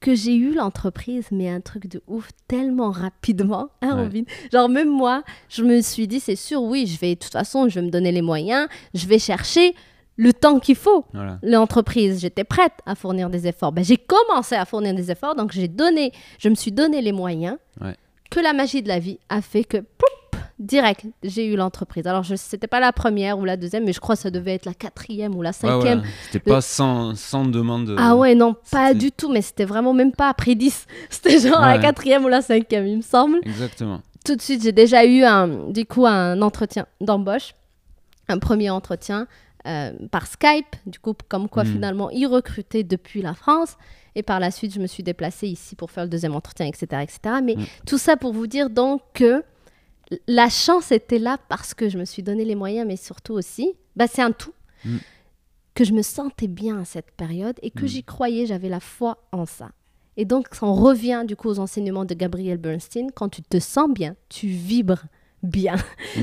que 0.00 0.14
j'ai 0.14 0.34
eu 0.34 0.52
l'entreprise, 0.54 1.26
mais 1.30 1.48
un 1.48 1.60
truc 1.60 1.86
de 1.86 2.02
ouf, 2.08 2.30
tellement 2.48 2.90
rapidement, 2.90 3.68
hein, 3.82 4.02
Robin 4.02 4.22
Genre, 4.52 4.68
même 4.68 4.88
moi, 4.88 5.22
je 5.48 5.62
me 5.62 5.80
suis 5.80 6.08
dit, 6.08 6.18
c'est 6.18 6.36
sûr, 6.36 6.60
oui, 6.62 6.86
je 6.86 6.98
vais, 6.98 7.14
de 7.14 7.20
toute 7.20 7.32
façon, 7.32 7.68
je 7.68 7.76
vais 7.76 7.86
me 7.86 7.90
donner 7.90 8.10
les 8.10 8.22
moyens, 8.22 8.66
je 8.94 9.06
vais 9.06 9.20
chercher 9.20 9.74
le 10.16 10.32
temps 10.32 10.58
qu'il 10.58 10.74
faut. 10.74 11.04
L'entreprise, 11.42 12.20
j'étais 12.20 12.44
prête 12.44 12.72
à 12.84 12.96
fournir 12.96 13.30
des 13.30 13.46
efforts. 13.46 13.72
Ben, 13.72 13.84
j'ai 13.84 13.96
commencé 13.96 14.56
à 14.56 14.64
fournir 14.64 14.94
des 14.94 15.10
efforts, 15.10 15.36
donc 15.36 15.52
j'ai 15.52 15.68
donné, 15.68 16.12
je 16.38 16.48
me 16.48 16.54
suis 16.56 16.72
donné 16.72 17.00
les 17.00 17.12
moyens 17.12 17.56
que 18.30 18.40
la 18.40 18.52
magie 18.52 18.82
de 18.82 18.88
la 18.88 18.98
vie 18.98 19.18
a 19.28 19.40
fait 19.42 19.62
que, 19.64 19.84
direct, 20.62 21.04
j'ai 21.22 21.46
eu 21.46 21.56
l'entreprise. 21.56 22.06
Alors, 22.06 22.24
ce 22.24 22.32
n'était 22.32 22.66
pas 22.66 22.80
la 22.80 22.92
première 22.92 23.38
ou 23.38 23.44
la 23.44 23.56
deuxième, 23.56 23.84
mais 23.84 23.92
je 23.92 24.00
crois 24.00 24.14
que 24.16 24.22
ça 24.22 24.30
devait 24.30 24.54
être 24.54 24.64
la 24.66 24.74
quatrième 24.74 25.34
ou 25.34 25.42
la 25.42 25.52
cinquième. 25.52 26.02
C'était 26.30 26.38
pas 26.50 26.60
sans, 26.60 27.14
sans, 27.16 27.44
demande. 27.44 27.94
Ah 27.98 28.16
ouais, 28.16 28.34
non, 28.34 28.54
pas 28.70 28.94
du 28.94 29.12
tout, 29.12 29.30
mais 29.30 29.42
c'était 29.42 29.64
vraiment 29.64 29.92
même 29.92 30.12
pas 30.12 30.28
après 30.28 30.54
10. 30.54 30.86
C'était 31.10 31.38
genre 31.38 31.60
la 31.60 31.78
quatrième 31.78 32.24
ou 32.24 32.28
la 32.28 32.42
cinquième, 32.42 32.86
il 32.86 32.96
me 32.98 33.02
semble. 33.02 33.38
Exactement. 33.44 34.00
Tout 34.24 34.36
de 34.36 34.40
suite, 34.42 34.62
j'ai 34.62 34.72
déjà 34.72 35.04
eu 35.04 35.22
un, 35.24 35.48
du 35.70 35.84
coup 35.84 36.06
un 36.06 36.40
entretien 36.42 36.86
d'embauche, 37.00 37.54
un 38.28 38.38
premier 38.38 38.70
entretien. 38.70 39.26
euh, 39.68 39.92
par 40.10 40.26
Skype, 40.26 40.74
du 40.86 40.98
coup, 40.98 41.14
comme 41.28 41.48
quoi 41.48 41.62
Mm. 41.62 41.66
finalement 41.68 42.10
ils 42.10 42.26
recrutaient 42.26 42.82
depuis 42.82 43.22
la 43.22 43.32
France. 43.32 43.76
Et 44.16 44.24
par 44.24 44.40
la 44.40 44.50
suite, 44.50 44.74
je 44.74 44.80
me 44.80 44.88
suis 44.88 45.04
déplacée 45.04 45.46
ici 45.46 45.76
pour 45.76 45.92
faire 45.92 46.02
le 46.02 46.10
deuxième 46.10 46.34
entretien, 46.34 46.66
etc. 46.66 46.86
etc. 47.00 47.36
Mais 47.44 47.54
Mm. 47.54 47.64
tout 47.86 47.96
ça 47.96 48.16
pour 48.16 48.32
vous 48.32 48.48
dire 48.48 48.70
donc 48.70 49.02
que 49.14 49.44
la 50.26 50.48
chance 50.48 50.92
était 50.92 51.18
là 51.18 51.38
parce 51.48 51.74
que 51.74 51.88
je 51.88 51.98
me 51.98 52.04
suis 52.04 52.22
donné 52.22 52.44
les 52.44 52.54
moyens, 52.54 52.86
mais 52.86 52.96
surtout 52.96 53.34
aussi, 53.34 53.72
bah, 53.96 54.06
c'est 54.06 54.22
un 54.22 54.32
tout. 54.32 54.52
Mm. 54.84 54.96
Que 55.74 55.84
je 55.84 55.92
me 55.92 56.02
sentais 56.02 56.48
bien 56.48 56.80
à 56.80 56.84
cette 56.84 57.10
période 57.12 57.56
et 57.62 57.70
que 57.70 57.84
Mm. 57.84 57.88
j'y 57.88 58.04
croyais, 58.04 58.46
j'avais 58.46 58.68
la 58.68 58.80
foi 58.80 59.18
en 59.32 59.46
ça. 59.46 59.70
Et 60.18 60.24
donc, 60.26 60.48
on 60.60 60.74
revient 60.74 61.24
du 61.26 61.36
coup 61.36 61.48
aux 61.48 61.58
enseignements 61.58 62.04
de 62.04 62.12
Gabriel 62.14 62.58
Bernstein. 62.58 63.08
Quand 63.14 63.30
tu 63.30 63.40
te 63.42 63.58
sens 63.58 63.88
bien, 63.90 64.14
tu 64.28 64.46
vibres 64.48 65.04
bien. 65.42 65.76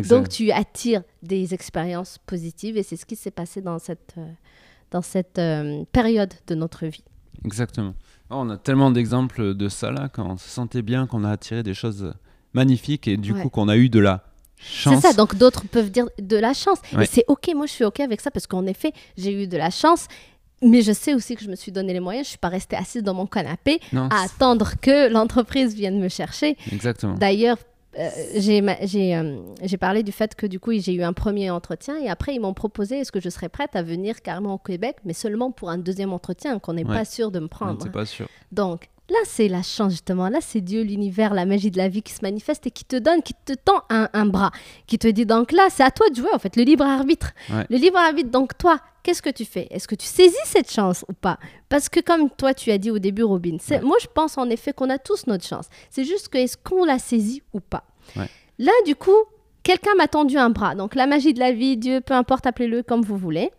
Donc, 0.09 0.29
tu 0.29 0.51
attires 0.51 1.01
des 1.23 1.53
expériences 1.55 2.19
positives 2.25 2.77
et 2.77 2.83
c'est 2.83 2.95
ce 2.97 3.05
qui 3.07 3.15
s'est 3.15 3.31
passé 3.31 3.61
dans 3.61 3.79
cette, 3.79 4.13
euh, 4.19 4.31
dans 4.91 5.01
cette 5.01 5.39
euh, 5.39 5.83
période 5.91 6.33
de 6.45 6.53
notre 6.53 6.85
vie. 6.85 7.03
Exactement. 7.43 7.95
Oh, 8.29 8.35
on 8.37 8.49
a 8.51 8.57
tellement 8.57 8.91
d'exemples 8.91 9.55
de 9.55 9.69
ça 9.69 9.89
là, 9.91 10.07
quand 10.09 10.29
on 10.29 10.37
se 10.37 10.47
sentait 10.47 10.83
bien, 10.83 11.07
qu'on 11.07 11.23
a 11.23 11.31
attiré 11.31 11.63
des 11.63 11.73
choses 11.73 12.13
magnifiques 12.53 13.07
et 13.07 13.17
du 13.17 13.33
Ouais. 13.33 13.41
coup 13.41 13.49
qu'on 13.49 13.67
a 13.69 13.77
eu 13.77 13.89
de 13.89 13.99
la 13.99 14.23
C'est 14.57 14.89
chance. 14.91 15.01
ça, 15.01 15.13
donc 15.13 15.35
d'autres 15.35 15.63
peuvent 15.67 15.89
dire 15.91 16.07
de 16.19 16.37
la 16.37 16.53
chance. 16.53 16.79
Ouais. 16.93 17.03
Et 17.03 17.07
c'est 17.07 17.25
OK, 17.27 17.49
moi 17.55 17.65
je 17.65 17.71
suis 17.71 17.85
OK 17.85 17.99
avec 17.99 18.21
ça 18.21 18.31
parce 18.31 18.47
qu'en 18.47 18.65
effet, 18.65 18.91
j'ai 19.17 19.31
eu 19.43 19.47
de 19.47 19.57
la 19.57 19.69
chance. 19.69 20.07
Mais 20.61 20.81
je 20.81 20.91
sais 20.91 21.13
aussi 21.13 21.35
que 21.37 21.41
je 21.43 21.49
me 21.49 21.55
suis 21.55 21.71
donné 21.71 21.93
les 21.93 22.01
moyens. 22.01 22.25
Je 22.25 22.31
suis 22.31 22.37
pas 22.37 22.49
restée 22.49 22.75
assise 22.75 23.01
dans 23.01 23.13
mon 23.13 23.25
canapé 23.25 23.79
Non, 23.93 24.09
à 24.11 24.23
attendre 24.25 24.73
que 24.81 25.07
l'entreprise 25.09 25.73
vienne 25.73 25.97
me 26.01 26.09
chercher. 26.09 26.57
c'est- 26.67 26.75
exactement. 26.75 27.13
D'ailleurs, 27.13 27.55
euh, 27.97 28.09
j'ai 28.35 28.61
euh, 28.61 29.37
j'ai 29.63 29.77
parlé 29.77 30.03
du 30.03 30.11
fait 30.11 30.35
que 30.35 30.45
du 30.45 30.59
coup, 30.59 30.73
j'ai 30.73 30.91
eu 30.93 31.01
un 31.01 31.13
premier 31.13 31.49
entretien 31.49 31.95
et 31.97 32.09
après, 32.09 32.35
ils 32.35 32.41
m'ont 32.41 32.53
proposé 32.53 32.97
est-ce 32.97 33.11
que 33.13 33.21
je 33.21 33.29
serais 33.29 33.47
prête 33.47 33.73
à 33.77 33.83
venir 33.83 34.21
carrément 34.21 34.55
au 34.55 34.57
Québec, 34.57 34.97
mais 35.05 35.13
seulement 35.13 35.49
pour 35.49 35.69
un 35.69 35.77
deuxième 35.77 36.11
entretien 36.11 36.59
qu'on 36.59 36.73
n'est 36.73 36.83
Ouais. 36.85 36.93
pas 36.93 37.05
sûr 37.05 37.31
de 37.31 37.39
me 37.39 37.43
Non, 37.43 37.47
prendre. 37.49 37.79
c'est 37.81 37.91
pas 37.93 38.05
sûr. 38.05 38.27
Donc 38.51 38.89
là, 39.09 39.17
c'est 39.25 39.47
la 39.47 39.61
chance 39.61 39.91
justement. 39.91 40.29
Là, 40.29 40.39
c'est 40.41 40.61
Dieu, 40.61 40.81
l'univers, 40.81 41.33
la 41.33 41.45
magie 41.45 41.71
de 41.71 41.77
la 41.77 41.87
vie 41.89 42.01
qui 42.01 42.13
se 42.13 42.19
manifeste 42.21 42.65
et 42.67 42.71
qui 42.71 42.85
te 42.85 42.95
donne, 42.95 43.21
qui 43.21 43.33
te 43.45 43.53
tend 43.53 43.81
un, 43.89 44.09
un 44.13 44.25
bras, 44.25 44.51
qui 44.87 44.97
te 44.97 45.07
dit 45.07 45.25
donc 45.25 45.51
là, 45.51 45.67
c'est 45.69 45.83
à 45.83 45.91
toi 45.91 46.09
de 46.09 46.15
jouer 46.15 46.29
en 46.33 46.39
fait, 46.39 46.55
le 46.55 46.63
libre 46.63 46.85
arbitre. 46.85 47.31
Ouais. 47.51 47.65
Le 47.69 47.77
libre 47.77 47.97
arbitre, 47.97 48.29
donc 48.29 48.57
toi, 48.57 48.79
qu'est-ce 49.03 49.21
que 49.21 49.29
tu 49.29 49.45
fais? 49.45 49.67
Est-ce 49.71 49.87
que 49.87 49.95
tu 49.95 50.05
saisis 50.05 50.35
cette 50.45 50.71
chance 50.71 51.03
ou 51.09 51.13
pas? 51.13 51.37
Parce 51.69 51.89
que 51.89 51.99
comme 51.99 52.29
toi, 52.29 52.53
tu 52.53 52.71
as 52.71 52.77
dit 52.77 52.91
au 52.91 52.99
début, 52.99 53.23
Robin, 53.23 53.57
Ouais. 53.69 53.81
moi 53.81 53.97
je 54.01 54.07
pense 54.07 54.37
en 54.37 54.49
effet 54.49 54.73
qu'on 54.73 54.89
a 54.89 54.97
tous 54.97 55.27
notre 55.27 55.45
chance. 55.45 55.65
C'est 55.89 56.03
juste 56.05 56.29
que 56.29 56.37
est-ce 56.37 56.57
qu'on 56.57 56.85
la 56.85 56.99
saisit 56.99 57.43
ou 57.53 57.59
pas? 57.59 57.83
Ouais. 58.15 58.29
Là, 58.57 58.71
du 58.85 58.95
coup, 58.95 59.15
quelqu'un 59.63 59.95
m'a 59.97 60.07
tendu 60.07 60.37
un 60.37 60.49
bras. 60.49 60.75
Donc 60.75 60.95
la 60.95 61.05
magie 61.07 61.33
de 61.33 61.39
la 61.39 61.51
vie, 61.51 61.77
Dieu, 61.77 62.01
peu 62.01 62.13
importe, 62.13 62.45
appelez-le 62.45 62.83
comme 62.83 63.01
vous 63.01 63.17
voulez 63.17 63.51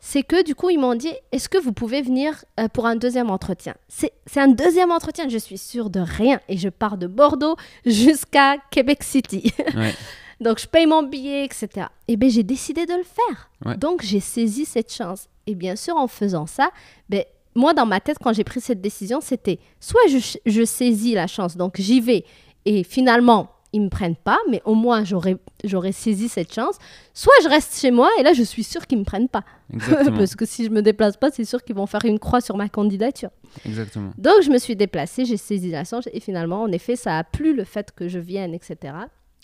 c'est 0.00 0.22
que 0.22 0.44
du 0.44 0.54
coup, 0.54 0.70
ils 0.70 0.78
m'ont 0.78 0.94
dit 0.94 1.12
est-ce 1.32 1.48
que 1.48 1.58
vous 1.58 1.72
pouvez 1.72 2.02
venir 2.02 2.44
euh, 2.60 2.68
pour 2.68 2.86
un 2.86 2.96
deuxième 2.96 3.30
entretien? 3.30 3.74
C'est 3.88 4.12
un 4.36 4.48
deuxième 4.48 4.90
entretien, 4.92 5.28
je 5.28 5.38
suis 5.38 5.58
sûre 5.58 5.90
de 5.90 6.00
rien. 6.00 6.40
Et 6.48 6.56
je 6.56 6.68
pars 6.68 6.98
de 6.98 7.06
Bordeaux 7.06 7.56
jusqu'à 7.84 8.56
Québec 8.70 9.02
City. 9.02 9.52
Ouais. 9.74 9.94
Donc, 10.40 10.60
je 10.60 10.68
paye 10.68 10.86
mon 10.86 11.02
billet, 11.02 11.44
etc. 11.44 11.88
Et 12.06 12.16
bien, 12.16 12.28
j'ai 12.28 12.44
décidé 12.44 12.86
de 12.86 12.94
le 12.94 13.02
faire. 13.02 13.50
Ouais. 13.66 13.76
Donc, 13.76 14.02
j'ai 14.02 14.20
saisi 14.20 14.64
cette 14.64 14.92
chance. 14.92 15.28
Et 15.48 15.56
bien 15.56 15.74
sûr, 15.74 15.96
en 15.96 16.06
faisant 16.06 16.46
ça, 16.46 16.70
ben, 17.08 17.24
moi, 17.56 17.74
dans 17.74 17.86
ma 17.86 17.98
tête, 17.98 18.18
quand 18.22 18.32
j'ai 18.32 18.44
pris 18.44 18.60
cette 18.60 18.80
décision, 18.80 19.20
c'était 19.20 19.58
soit 19.80 20.00
je, 20.08 20.38
je 20.46 20.64
saisis 20.64 21.14
la 21.14 21.26
chance, 21.26 21.56
donc 21.56 21.80
j'y 21.80 22.00
vais, 22.00 22.24
et 22.64 22.84
finalement, 22.84 23.50
ils 23.72 23.82
me 23.82 23.88
prennent 23.88 24.16
pas, 24.16 24.38
mais 24.50 24.62
au 24.64 24.74
moins, 24.74 25.04
j'aurais 25.04 25.92
saisi 25.92 26.28
cette 26.28 26.52
chance. 26.52 26.76
Soit 27.12 27.32
je 27.42 27.48
reste 27.48 27.78
chez 27.78 27.90
moi, 27.90 28.08
et 28.18 28.22
là, 28.22 28.32
je 28.32 28.42
suis 28.42 28.64
sûre 28.64 28.86
qu'ils 28.86 28.98
me 28.98 29.04
prennent 29.04 29.28
pas. 29.28 29.44
Parce 30.16 30.34
que 30.34 30.46
si 30.46 30.64
je 30.64 30.70
me 30.70 30.80
déplace 30.80 31.16
pas, 31.16 31.30
c'est 31.30 31.44
sûr 31.44 31.62
qu'ils 31.62 31.76
vont 31.76 31.86
faire 31.86 32.04
une 32.04 32.18
croix 32.18 32.40
sur 32.40 32.56
ma 32.56 32.68
candidature. 32.68 33.30
Exactement. 33.66 34.12
Donc 34.16 34.42
je 34.42 34.50
me 34.50 34.58
suis 34.58 34.76
déplacée, 34.76 35.24
j'ai 35.24 35.36
saisi 35.36 35.70
la 35.70 35.84
chance 35.84 36.08
et 36.12 36.20
finalement, 36.20 36.62
en 36.62 36.72
effet, 36.72 36.96
ça 36.96 37.18
a 37.18 37.24
plu 37.24 37.54
le 37.54 37.64
fait 37.64 37.92
que 37.92 38.08
je 38.08 38.18
vienne, 38.18 38.54
etc. 38.54 38.94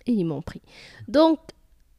Et 0.06 0.12
ils 0.12 0.24
m'ont 0.24 0.42
pris. 0.42 0.62
Donc 1.08 1.38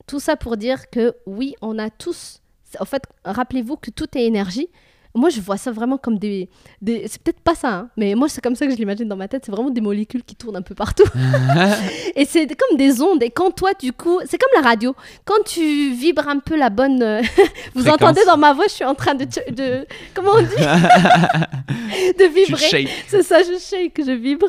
tout 0.08 0.20
ça 0.20 0.36
pour 0.36 0.58
dire 0.58 0.89
que 0.89 1.15
oui, 1.25 1.55
on 1.62 1.77
a 1.77 1.89
tous. 1.89 2.41
En 2.79 2.86
fait, 2.86 3.03
rappelez-vous 3.24 3.77
que 3.77 3.91
tout 3.91 4.17
est 4.17 4.25
énergie. 4.25 4.70
Moi, 5.15 5.29
je 5.29 5.39
vois 5.41 5.57
ça 5.57 5.72
vraiment 5.72 5.98
comme 5.98 6.17
des. 6.17 6.50
des... 6.81 7.07
C'est 7.07 7.22
peut-être 7.22 7.39
pas 7.39 7.55
ça, 7.55 7.69
hein, 7.74 7.89
mais 7.98 8.13
moi, 8.15 8.27
c'est 8.29 8.41
comme 8.41 8.55
ça 8.55 8.65
que 8.65 8.72
je 8.74 8.77
l'imagine 8.77 9.07
dans 9.07 9.15
ma 9.15 9.27
tête. 9.27 9.43
C'est 9.45 9.51
vraiment 9.51 9.69
des 9.69 9.81
molécules 9.81 10.24
qui 10.24 10.35
tournent 10.35 10.57
un 10.57 10.61
peu 10.61 10.75
partout. 10.75 11.05
et 12.16 12.25
c'est 12.25 12.48
comme 12.55 12.77
des 12.77 13.01
ondes. 13.01 13.24
Et 13.24 13.29
quand 13.29 13.51
toi, 13.51 13.72
du 13.79 13.94
coup, 13.94 14.20
c'est 14.25 14.37
comme 14.37 14.61
la 14.61 14.68
radio. 14.68 14.96
Quand 15.24 15.42
tu 15.46 15.94
vibres 15.94 16.27
un 16.27 16.40
peu 16.40 16.55
la 16.57 16.70
bonne. 16.70 17.01
euh, 17.01 17.22
Vous 17.74 17.81
Fréquence. 17.81 18.01
entendez 18.01 18.22
dans 18.25 18.37
ma 18.37 18.53
voix, 18.53 18.66
je 18.68 18.74
suis 18.74 18.85
en 18.85 18.96
train 18.96 19.16
de. 19.16 19.25
de... 19.51 19.85
Comment 20.13 20.31
on 20.35 20.42
dit? 20.42 20.48
De 22.20 22.25
vibrer. 22.25 22.87
C'est 23.07 23.24
ça, 23.24 23.42
je 23.42 23.57
shake, 23.59 24.01
je 24.05 24.11
vibre. 24.11 24.48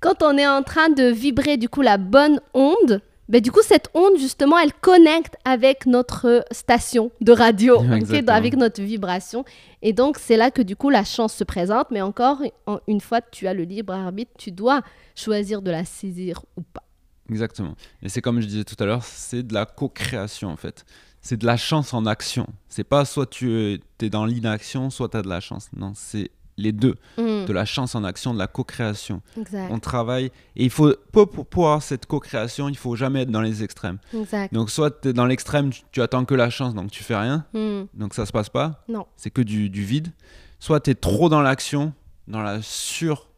Quand 0.00 0.22
on 0.22 0.36
est 0.38 0.46
en 0.46 0.62
train 0.62 0.88
de 0.88 1.04
vibrer, 1.04 1.56
du 1.56 1.68
coup, 1.68 1.82
la 1.82 1.98
bonne 1.98 2.40
onde, 2.54 3.00
ben, 3.30 3.40
du 3.40 3.50
coup, 3.50 3.62
cette 3.62 3.88
onde, 3.94 4.18
justement, 4.18 4.58
elle 4.58 4.72
connecte 4.74 5.36
avec 5.44 5.86
notre 5.86 6.44
station 6.50 7.10
de 7.22 7.32
radio, 7.32 7.78
avec 8.28 8.56
notre 8.56 8.82
vibration. 8.82 9.44
Et 9.80 9.92
donc, 9.92 10.18
c'est 10.18 10.36
là 10.36 10.50
que, 10.50 10.60
du 10.62 10.76
coup, 10.76 10.90
la 10.90 11.04
chance 11.04 11.32
se 11.32 11.44
présente. 11.44 11.90
Mais 11.90 12.02
encore, 12.02 12.42
en- 12.66 12.80
une 12.88 13.00
fois 13.00 13.20
que 13.22 13.30
tu 13.30 13.46
as 13.46 13.54
le 13.54 13.62
libre 13.62 13.94
arbitre, 13.94 14.32
tu 14.36 14.50
dois 14.52 14.82
choisir 15.14 15.62
de 15.62 15.70
la 15.70 15.84
saisir 15.84 16.42
ou 16.56 16.62
pas. 16.62 16.82
Exactement. 17.30 17.76
Et 18.02 18.08
c'est 18.08 18.20
comme 18.20 18.40
je 18.40 18.46
disais 18.46 18.64
tout 18.64 18.76
à 18.80 18.84
l'heure, 18.86 19.04
c'est 19.04 19.44
de 19.44 19.54
la 19.54 19.64
co-création 19.64 20.48
en 20.50 20.56
fait. 20.56 20.84
C'est 21.22 21.36
de 21.36 21.46
la 21.46 21.56
chance 21.56 21.94
en 21.94 22.04
action. 22.06 22.46
C'est 22.68 22.82
pas 22.82 23.04
soit 23.04 23.26
tu 23.26 23.78
es 24.00 24.10
dans 24.10 24.24
l'inaction, 24.26 24.90
soit 24.90 25.08
tu 25.10 25.16
as 25.18 25.22
de 25.22 25.28
la 25.28 25.38
chance. 25.40 25.68
Non, 25.76 25.92
c'est 25.94 26.30
les 26.60 26.72
deux. 26.72 26.94
Mm, 27.18 27.46
De 27.46 27.52
la 27.52 27.64
chance 27.64 27.94
en 27.94 28.04
action, 28.04 28.32
de 28.34 28.38
la 28.38 28.46
co-création. 28.46 29.22
On 29.70 29.78
travaille 29.78 30.26
et 30.56 30.64
il 30.64 30.70
faut, 30.70 30.94
pour, 31.12 31.28
pour 31.28 31.46
pouvoir 31.46 31.82
cette 31.82 32.06
co-création, 32.06 32.68
il 32.68 32.76
faut 32.76 32.94
jamais 32.96 33.22
être 33.22 33.30
dans 33.30 33.40
les 33.42 33.62
extrêmes. 33.62 33.98
exact. 34.14 34.52
Donc 34.52 34.70
soit 34.70 35.00
tu 35.00 35.08
es 35.08 35.12
dans 35.12 35.26
l'extrême, 35.26 35.70
tu, 35.70 35.82
tu 35.92 36.02
attends 36.02 36.24
que 36.24 36.34
la 36.34 36.50
chance, 36.50 36.74
donc 36.74 36.90
tu 36.90 37.02
fais 37.02 37.16
rien, 37.16 37.44
Mm, 37.54 37.82
donc 37.94 38.14
ça 38.14 38.26
se 38.26 38.32
passe 38.32 38.48
pas. 38.48 38.84
Non. 38.88 39.06
C'est 39.16 39.30
que 39.30 39.42
du, 39.42 39.70
du 39.70 39.82
vide. 39.82 40.12
Soit 40.58 40.80
tu 40.80 40.90
es 40.90 40.94
trop 40.94 41.28
dans 41.28 41.40
l'action, 41.40 41.92
dans 42.28 42.42
la 42.42 42.60
sur, 42.62 43.28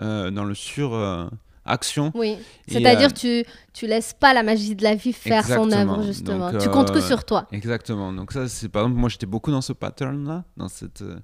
euh, 0.00 0.30
dans 0.30 0.44
le 0.44 0.54
sur 0.54 0.94
euh, 0.94 1.26
action. 1.64 2.10
Oui, 2.14 2.36
c'est-à-dire 2.68 3.08
euh, 3.08 3.42
tu 3.44 3.44
tu 3.72 3.86
laisses 3.86 4.12
pas 4.14 4.32
la 4.34 4.42
magie 4.42 4.74
de 4.74 4.82
la 4.82 4.94
vie 4.94 5.12
faire 5.12 5.46
son 5.46 5.70
œuvre 5.72 6.02
justement. 6.02 6.50
Donc, 6.52 6.60
tu 6.62 6.68
comptes 6.70 6.92
que 6.92 7.00
sur 7.00 7.24
toi. 7.24 7.46
Exactement. 7.52 8.12
Donc 8.12 8.32
ça, 8.32 8.48
c'est 8.48 8.68
par 8.68 8.82
exemple, 8.84 8.98
moi 9.00 9.08
j'étais 9.08 9.26
beaucoup 9.26 9.50
dans 9.50 9.60
ce 9.60 9.72
pattern-là, 9.72 10.44
dans 10.56 10.68
cette 10.68 11.02
euh, 11.02 11.18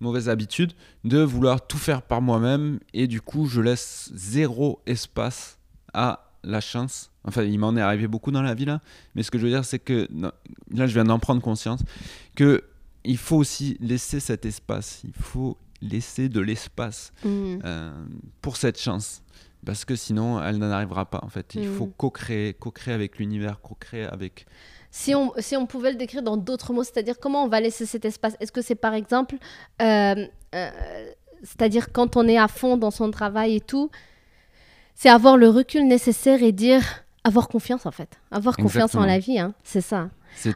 mauvaise 0.00 0.28
habitude 0.28 0.72
de 1.04 1.18
vouloir 1.22 1.66
tout 1.66 1.78
faire 1.78 2.02
par 2.02 2.20
moi-même 2.22 2.78
et 2.94 3.06
du 3.06 3.20
coup 3.20 3.46
je 3.46 3.60
laisse 3.60 4.10
zéro 4.14 4.80
espace 4.86 5.58
à 5.94 6.24
la 6.44 6.60
chance. 6.60 7.10
Enfin, 7.24 7.42
il 7.42 7.58
m'en 7.58 7.76
est 7.76 7.80
arrivé 7.80 8.06
beaucoup 8.06 8.30
dans 8.30 8.42
la 8.42 8.54
vie 8.54 8.64
là, 8.64 8.80
mais 9.14 9.22
ce 9.22 9.30
que 9.30 9.38
je 9.38 9.44
veux 9.44 9.50
dire 9.50 9.64
c'est 9.64 9.78
que 9.80 10.06
non, 10.10 10.30
là 10.72 10.86
je 10.86 10.94
viens 10.94 11.04
d'en 11.04 11.18
prendre 11.18 11.42
conscience 11.42 11.80
que 12.36 12.62
il 13.04 13.16
faut 13.16 13.36
aussi 13.36 13.76
laisser 13.80 14.20
cet 14.20 14.44
espace. 14.44 15.02
Il 15.04 15.12
faut 15.14 15.56
laisser 15.80 16.28
de 16.28 16.40
l'espace 16.40 17.12
Mm. 17.24 17.58
euh, 17.64 17.92
pour 18.42 18.56
cette 18.56 18.78
chance. 18.80 19.22
Parce 19.64 19.84
que 19.84 19.96
sinon, 19.96 20.42
elle 20.42 20.58
n'en 20.58 20.70
arrivera 20.70 21.04
pas. 21.10 21.20
En 21.22 21.28
fait, 21.28 21.54
il 21.54 21.68
Mm. 21.68 21.74
faut 21.76 21.86
co-créer, 21.86 22.54
co-créer 22.54 22.94
avec 22.94 23.18
l'univers, 23.18 23.60
co-créer 23.60 24.04
avec 24.04 24.46
Si 24.90 25.14
on, 25.14 25.32
si 25.38 25.56
on 25.56 25.66
pouvait 25.66 25.90
le 25.90 25.96
décrire 25.96 26.22
dans 26.22 26.36
d'autres 26.36 26.72
mots, 26.72 26.82
c'est-à-dire 26.82 27.18
comment 27.20 27.44
on 27.44 27.48
va 27.48 27.60
laisser 27.60 27.84
cet 27.86 28.04
espace? 28.04 28.34
Est-ce 28.40 28.52
que 28.52 28.62
c'est 28.62 28.74
par 28.74 28.94
exemple, 28.94 29.36
euh, 29.82 30.26
euh, 30.54 30.70
c'est-à-dire 31.42 31.92
quand 31.92 32.16
on 32.16 32.26
est 32.26 32.38
à 32.38 32.48
fond 32.48 32.76
dans 32.76 32.90
son 32.90 33.10
travail 33.10 33.56
et 33.56 33.60
tout, 33.60 33.90
c'est 34.94 35.10
avoir 35.10 35.36
le 35.36 35.48
recul 35.48 35.86
nécessaire 35.86 36.42
et 36.42 36.52
dire 36.52 36.82
avoir 37.24 37.48
confiance 37.48 37.84
en 37.86 37.90
fait, 37.90 38.18
avoir 38.30 38.56
confiance 38.56 38.94
en 38.94 39.04
la 39.04 39.18
vie, 39.18 39.38
hein, 39.38 39.54
c'est 39.62 39.80
ça. 39.82 40.08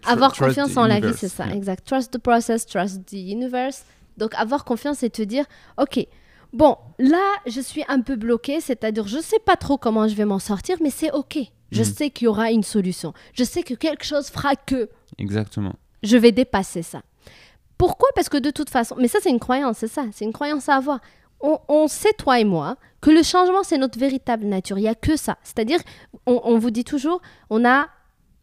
Avoir 0.07 0.33
confiance 0.35 0.77
en 0.77 0.87
la 0.87 1.01
vie, 1.01 1.15
c'est 1.17 1.29
ça, 1.29 1.47
Yeah. 1.47 1.57
exact. 1.57 1.87
Trust 1.87 2.13
the 2.13 2.19
process, 2.19 2.67
trust 2.67 3.05
the 3.07 3.13
universe. 3.15 3.85
Donc 4.17 4.35
avoir 4.35 4.65
confiance 4.65 5.03
et 5.03 5.11
te 5.11 5.23
dire, 5.23 5.45
ok, 5.79 6.07
bon, 6.53 6.77
là 6.99 7.23
je 7.47 7.61
suis 7.61 7.85
un 7.89 8.01
peu 8.01 8.17
bloqué, 8.17 8.61
c'est-à-dire 8.61 9.07
je 9.07 9.19
sais 9.19 9.39
pas 9.39 9.57
trop 9.57 9.77
comment 9.79 10.09
je 10.09 10.15
vais 10.15 10.25
m'en 10.25 10.39
sortir, 10.39 10.77
mais 10.83 10.91
c'est 10.91 11.11
ok. 11.13 11.39
Je 11.73 11.81
Mhm. 11.83 11.85
sais 11.85 12.11
qu'il 12.11 12.27
y 12.27 12.29
aura 12.29 12.51
une 12.53 12.63
solution. 12.63 13.13
Je 13.35 13.43
sais 13.45 13.63
que 13.65 13.75
quelque 13.75 14.05
chose 14.05 14.29
fera 14.29 14.55
que 14.55 14.89
Exactement. 15.19 15.75
je 16.05 16.17
vais 16.17 16.31
dépasser 16.33 16.83
ça. 16.83 17.03
Pourquoi? 17.79 18.09
Parce 18.15 18.29
que 18.29 18.37
de 18.37 18.51
toute 18.51 18.71
façon, 18.71 18.95
mais 18.99 19.09
ça 19.09 19.19
c'est 19.21 19.31
une 19.31 19.41
croyance, 19.41 19.79
c'est 19.79 19.89
ça, 19.89 20.05
c'est 20.13 20.25
une 20.25 20.33
croyance 20.33 20.69
à 20.69 20.77
avoir. 20.77 21.01
On, 21.41 21.59
on 21.69 21.89
sait, 21.89 22.13
toi 22.13 22.39
et 22.39 22.45
moi, 22.45 22.77
que 23.01 23.11
le 23.11 23.25
changement 23.25 23.65
c'est 23.65 23.79
notre 23.79 23.99
véritable 23.99 24.45
nature. 24.47 24.79
Il 24.79 24.83
n'y 24.83 24.89
a 24.89 24.95
que 24.95 25.17
ça. 25.17 25.37
C'est-à-dire, 25.43 25.81
on, 26.27 26.41
on 26.45 26.59
vous 26.59 26.71
dit 26.71 26.85
toujours, 26.85 27.21
on 27.51 27.65
a 27.65 27.89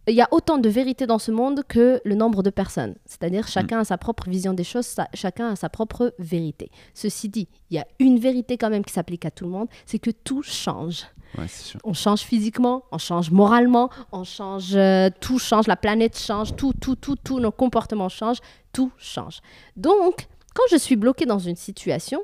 il 0.10 0.16
y 0.16 0.22
a 0.22 0.28
autant 0.32 0.58
de 0.58 0.70
vérité 0.70 1.06
dans 1.08 1.20
ce 1.20 1.32
monde 1.32 1.64
que 1.68 2.02
le 2.04 2.16
nombre 2.16 2.44
de 2.44 2.50
personnes. 2.50 2.96
C'est-à-dire 3.06 3.44
Mm. 3.46 3.48
chacun 3.48 3.80
a 3.80 3.86
sa 3.86 3.98
propre 3.98 4.30
vision 4.30 4.54
des 4.54 4.64
choses, 4.64 4.86
sa- 4.86 5.08
chacun 5.14 5.50
a 5.52 5.56
sa 5.56 5.70
propre 5.70 6.14
vérité. 6.20 6.72
Ceci 6.94 7.30
dit, 7.30 7.48
il 7.70 7.76
y 7.76 7.80
a 7.80 7.88
une 8.00 8.20
vérité 8.20 8.58
quand 8.58 8.70
même 8.70 8.84
qui 8.86 8.94
s'applique 8.94 9.26
à 9.26 9.32
tout 9.32 9.46
le 9.46 9.52
monde, 9.52 9.68
c'est 9.86 10.00
que 10.00 10.12
tout 10.12 10.42
change. 10.44 11.06
Ouais, 11.38 11.46
c'est 11.48 11.64
sûr. 11.64 11.80
On 11.84 11.94
change 11.94 12.22
physiquement, 12.22 12.84
on 12.92 12.98
change 12.98 13.30
moralement, 13.32 13.90
on 14.12 14.24
change, 14.24 14.76
euh, 14.76 15.10
tout 15.20 15.38
change, 15.38 15.68
la 15.68 15.76
planète 15.76 16.18
change, 16.18 16.56
tout, 16.56 16.74
tout, 16.74 16.96
tout, 16.96 17.16
tout, 17.16 17.40
nos 17.40 17.52
comportements 17.52 18.10
changent, 18.10 18.40
tout 18.74 18.92
change. 18.98 19.40
Donc, 19.78 20.28
quand 20.56 20.64
je 20.72 20.78
suis 20.78 20.96
bloquée 20.96 21.28
dans 21.28 21.38
une 21.40 21.56
situation, 21.56 22.22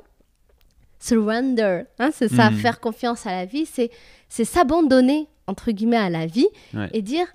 surrender, 0.98 1.82
hein, 1.98 2.10
c'est 2.12 2.28
ça, 2.28 2.50
Mhm. 2.50 2.56
faire 2.58 2.80
confiance 2.80 3.26
à 3.26 3.30
la 3.32 3.44
vie, 3.44 3.66
c'est, 3.66 3.90
c'est 4.28 4.44
s'abandonner, 4.44 5.28
entre 5.46 5.70
guillemets, 5.70 5.96
à 5.98 6.10
la 6.10 6.26
vie 6.26 6.48
Ouais. 6.74 6.88
et 6.92 7.02
dire, 7.02 7.26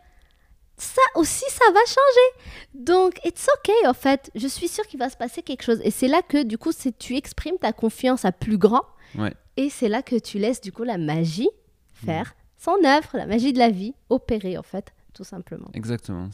ça 0.81 1.01
aussi, 1.15 1.43
ça 1.49 1.65
va 1.71 1.79
changer. 1.85 2.45
Donc, 2.73 3.19
it's 3.23 3.47
okay, 3.59 3.87
en 3.87 3.93
fait. 3.93 4.31
Je 4.35 4.47
suis 4.47 4.67
sûre 4.67 4.85
qu'il 4.87 4.99
va 4.99 5.09
se 5.09 5.17
passer 5.17 5.41
quelque 5.43 5.63
chose. 5.63 5.79
Et 5.83 5.91
c'est 5.91 6.07
là 6.07 6.21
que, 6.21 6.43
du 6.43 6.57
coup, 6.57 6.71
tu 6.97 7.15
exprimes 7.15 7.57
ta 7.59 7.71
confiance 7.71 8.25
à 8.25 8.31
plus 8.31 8.57
grand. 8.57 8.83
Ouais. 9.15 9.33
Et 9.57 9.69
c'est 9.69 9.89
là 9.89 10.01
que 10.01 10.17
tu 10.17 10.39
laisses, 10.39 10.59
du 10.61 10.71
coup, 10.71 10.83
la 10.83 10.97
magie 10.97 11.49
faire 11.93 12.33
son 12.57 12.77
œuvre, 12.83 13.09
la 13.13 13.27
magie 13.27 13.53
de 13.53 13.59
la 13.59 13.69
vie 13.69 13.93
opérer, 14.09 14.57
en 14.57 14.63
fait, 14.63 14.91
tout 15.13 15.23
simplement. 15.23 15.69
Exactement. 15.73 16.29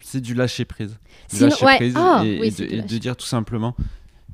C'est 0.00 0.20
du 0.20 0.34
lâcher 0.34 0.64
prise. 0.64 0.98
Du 1.30 1.36
Sinon- 1.36 1.48
lâcher 1.50 1.64
ouais, 1.64 1.76
prise 1.76 1.94
ah, 1.96 2.22
et, 2.24 2.40
oui, 2.40 2.46
et 2.48 2.50
c'est 2.50 2.62
de, 2.64 2.68
du 2.68 2.74
et 2.74 2.76
lâcher. 2.78 2.94
de 2.94 2.98
dire 2.98 3.16
tout 3.16 3.26
simplement, 3.26 3.76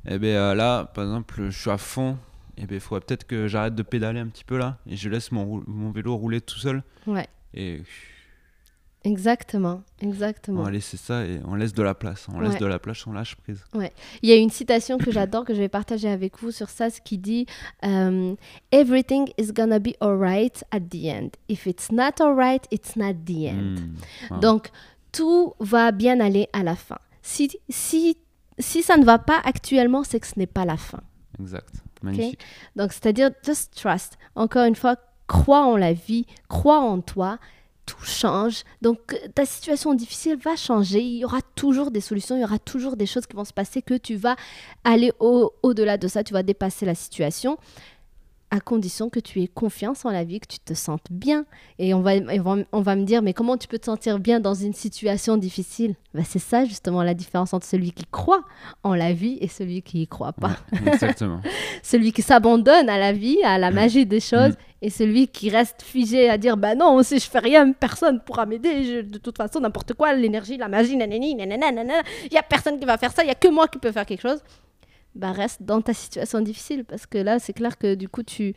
eh 0.08 0.18
ben 0.18 0.28
euh, 0.34 0.54
là, 0.54 0.84
par 0.86 1.04
exemple, 1.04 1.50
je 1.50 1.60
suis 1.60 1.70
à 1.70 1.78
fond. 1.78 2.16
Eh 2.56 2.66
ben, 2.66 2.74
il 2.76 2.80
faudrait 2.80 3.00
peut-être 3.04 3.26
que 3.26 3.48
j'arrête 3.48 3.74
de 3.74 3.82
pédaler 3.82 4.20
un 4.20 4.28
petit 4.28 4.44
peu 4.44 4.56
là 4.58 4.78
et 4.86 4.96
je 4.96 5.08
laisse 5.08 5.32
mon, 5.32 5.62
mon 5.66 5.90
vélo 5.90 6.14
rouler 6.16 6.40
tout 6.40 6.58
seul. 6.58 6.82
Ouais, 7.06 7.26
Et 7.54 7.82
exactement, 9.04 9.82
on 10.02 10.06
exactement. 10.08 10.62
va 10.62 10.70
laisser 10.70 10.96
ça 10.96 11.24
et 11.24 11.40
on 11.46 11.54
laisse 11.54 11.72
de 11.72 11.82
la 11.82 11.94
place. 11.94 12.26
On 12.34 12.40
laisse 12.40 12.52
Ouais. 12.54 12.58
de 12.58 12.66
la 12.66 12.78
place, 12.78 13.06
on 13.06 13.12
lâche 13.12 13.34
prise. 13.36 13.62
Il 14.22 14.28
y 14.28 14.32
a 14.32 14.36
une 14.36 14.50
citation 14.50 14.98
que 14.98 15.10
j'adore, 15.10 15.44
que 15.44 15.54
je 15.54 15.58
vais 15.60 15.68
partager 15.68 16.08
avec 16.08 16.38
vous 16.40 16.50
sur 16.50 16.68
ça, 16.70 16.90
ce 16.90 17.00
qui 17.00 17.18
dit 17.18 17.46
euh, 17.84 18.34
Everything 18.70 19.28
is 19.38 19.52
gonna 19.52 19.78
be 19.78 19.94
alright 20.00 20.64
at 20.70 20.80
the 20.80 21.04
end. 21.06 21.30
If 21.48 21.66
it's 21.66 21.90
not 21.90 22.20
alright, 22.20 22.66
it's 22.70 22.96
not 22.96 23.14
the 23.26 23.46
end. 23.46 23.78
Hmm. 23.78 23.96
Wow. 24.34 24.40
Donc, 24.40 24.70
tout 25.12 25.54
va 25.60 25.92
bien 25.92 26.20
aller 26.20 26.48
à 26.52 26.62
la 26.62 26.74
fin. 26.76 26.98
Si, 27.22 27.50
si, 27.68 28.16
si 28.58 28.82
ça 28.82 28.96
ne 28.96 29.04
va 29.04 29.18
pas 29.18 29.40
actuellement, 29.44 30.04
c'est 30.04 30.20
que 30.20 30.26
ce 30.26 30.38
n'est 30.38 30.46
pas 30.46 30.64
la 30.64 30.76
fin. 30.76 31.00
Exact. 31.40 31.68
Magnifique. 32.02 32.40
Donc, 32.76 32.92
c'est-à-dire, 32.92 33.30
just 33.44 33.74
trust. 33.74 34.18
Encore 34.34 34.64
une 34.64 34.74
fois, 34.74 34.96
crois 35.28 35.64
en 35.64 35.76
la 35.76 35.92
vie, 35.92 36.26
crois 36.48 36.80
en 36.80 37.00
toi. 37.00 37.38
Tout 37.84 38.04
change. 38.04 38.62
Donc, 38.80 38.98
euh, 39.12 39.16
ta 39.34 39.44
situation 39.44 39.92
difficile 39.94 40.36
va 40.36 40.54
changer. 40.56 41.00
Il 41.00 41.18
y 41.18 41.24
aura 41.24 41.40
toujours 41.56 41.90
des 41.90 42.00
solutions, 42.00 42.36
il 42.36 42.40
y 42.40 42.44
aura 42.44 42.58
toujours 42.60 42.96
des 42.96 43.06
choses 43.06 43.26
qui 43.26 43.34
vont 43.36 43.44
se 43.44 43.52
passer 43.52 43.82
que 43.82 43.94
tu 43.94 44.14
vas 44.14 44.36
aller 44.84 45.12
au- 45.18 45.52
au-delà 45.64 45.98
de 45.98 46.06
ça. 46.06 46.22
Tu 46.22 46.32
vas 46.32 46.44
dépasser 46.44 46.86
la 46.86 46.94
situation 46.94 47.58
à 48.52 48.60
condition 48.60 49.08
que 49.08 49.18
tu 49.18 49.40
aies 49.40 49.48
confiance 49.48 50.04
en 50.04 50.10
la 50.10 50.24
vie, 50.24 50.38
que 50.38 50.46
tu 50.46 50.58
te 50.58 50.74
sentes 50.74 51.06
bien. 51.10 51.46
Et 51.78 51.94
on 51.94 52.02
va, 52.02 52.12
on 52.72 52.82
va, 52.82 52.96
me 52.96 53.04
dire, 53.04 53.22
mais 53.22 53.32
comment 53.32 53.56
tu 53.56 53.66
peux 53.66 53.78
te 53.78 53.86
sentir 53.86 54.18
bien 54.18 54.40
dans 54.40 54.52
une 54.52 54.74
situation 54.74 55.38
difficile? 55.38 55.94
Ben, 56.12 56.22
C'est 56.22 56.38
ça 56.38 56.66
justement 56.66 57.02
la 57.02 57.14
différence 57.14 57.54
entre 57.54 57.64
celui 57.64 57.92
qui 57.92 58.04
croit 58.04 58.44
en 58.82 58.94
la 58.94 59.14
vie 59.14 59.38
et 59.40 59.48
celui 59.48 59.80
qui 59.80 60.02
y 60.02 60.06
croit 60.06 60.34
pas 60.34 60.58
Ouais, 60.70 60.92
exactement. 60.92 61.40
celui 61.82 62.12
qui 62.12 62.20
s'abandonne 62.20 62.90
à 62.90 62.98
la 62.98 63.14
vie, 63.14 63.38
à 63.42 63.56
la 63.56 63.70
magie 63.70 64.04
des 64.04 64.20
choses, 64.20 64.52
et 64.82 64.90
celui 64.90 65.28
qui 65.28 65.48
reste 65.48 65.80
figé 65.80 66.28
à 66.28 66.36
dire 66.36 66.58
bah 66.58 66.74
non, 66.74 67.02
si 67.02 67.18
je 67.18 67.30
fais 67.30 67.38
rien, 67.38 67.72
personne 67.72 68.20
pourra 68.20 68.44
m'aider. 68.44 69.02
De 69.02 69.16
toute 69.16 69.38
façon, 69.38 69.60
n'importe 69.60 69.94
quoi, 69.94 70.12
l'énergie, 70.12 70.58
la 70.58 70.68
magie, 70.68 70.98
nanani, 70.98 71.34
nanana, 71.36 71.94
il 72.26 72.34
y 72.34 72.36
a 72.36 72.42
personne 72.42 72.78
qui 72.78 72.84
va 72.84 72.98
faire 72.98 73.12
ça, 73.12 73.24
il 73.24 73.28
y 73.28 73.30
a 73.30 73.34
que 73.34 73.48
moi 73.48 73.66
qui 73.66 73.78
peux 73.78 73.92
faire 73.92 74.04
quelque 74.04 74.28
chose. 74.28 74.42
Bah 75.14 75.32
reste 75.32 75.62
dans 75.62 75.80
ta 75.82 75.92
situation 75.92 76.40
difficile 76.40 76.84
parce 76.84 77.06
que 77.06 77.18
là, 77.18 77.38
c'est 77.38 77.52
clair 77.52 77.78
que 77.78 77.94
du 77.94 78.08
coup 78.08 78.22
tu 78.22 78.54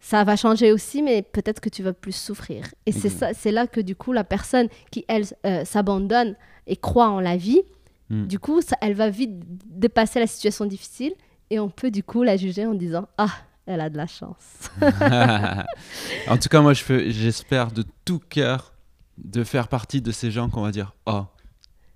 ça 0.00 0.24
va 0.24 0.34
changer 0.34 0.72
aussi, 0.72 1.00
mais 1.02 1.22
peut-être 1.22 1.60
que 1.60 1.68
tu 1.68 1.82
vas 1.82 1.92
plus 1.92 2.16
souffrir. 2.16 2.66
Et 2.86 2.92
c'est 2.92 3.08
ça, 3.08 3.34
c'est 3.34 3.52
là 3.52 3.66
que 3.68 3.80
du 3.80 3.94
coup 3.94 4.12
la 4.12 4.24
personne 4.24 4.68
qui 4.90 5.04
elle 5.06 5.24
euh, 5.46 5.64
s'abandonne 5.64 6.34
et 6.66 6.76
croit 6.76 7.08
en 7.08 7.20
la 7.20 7.36
vie, 7.36 7.62
Mm. 8.12 8.26
du 8.26 8.38
coup, 8.38 8.60
ça, 8.60 8.76
elle 8.82 8.92
va 8.92 9.08
vite 9.08 9.30
dépasser 9.66 10.20
la 10.20 10.26
situation 10.26 10.66
difficile 10.66 11.14
et 11.48 11.58
on 11.58 11.70
peut 11.70 11.90
du 11.90 12.02
coup 12.02 12.22
la 12.22 12.36
juger 12.36 12.66
en 12.66 12.74
disant 12.74 13.08
ah 13.16 13.30
elle 13.64 13.80
a 13.80 13.88
de 13.88 13.96
la 13.96 14.06
chance. 14.06 14.70
en 16.28 16.36
tout 16.36 16.48
cas, 16.50 16.60
moi, 16.60 16.74
je 16.74 17.10
j'espère 17.10 17.72
de 17.72 17.84
tout 18.04 18.18
cœur 18.18 18.74
de 19.16 19.44
faire 19.44 19.68
partie 19.68 20.02
de 20.02 20.12
ces 20.12 20.30
gens 20.30 20.50
qu'on 20.50 20.62
va 20.62 20.72
dire 20.72 20.94
Oh, 21.06 21.22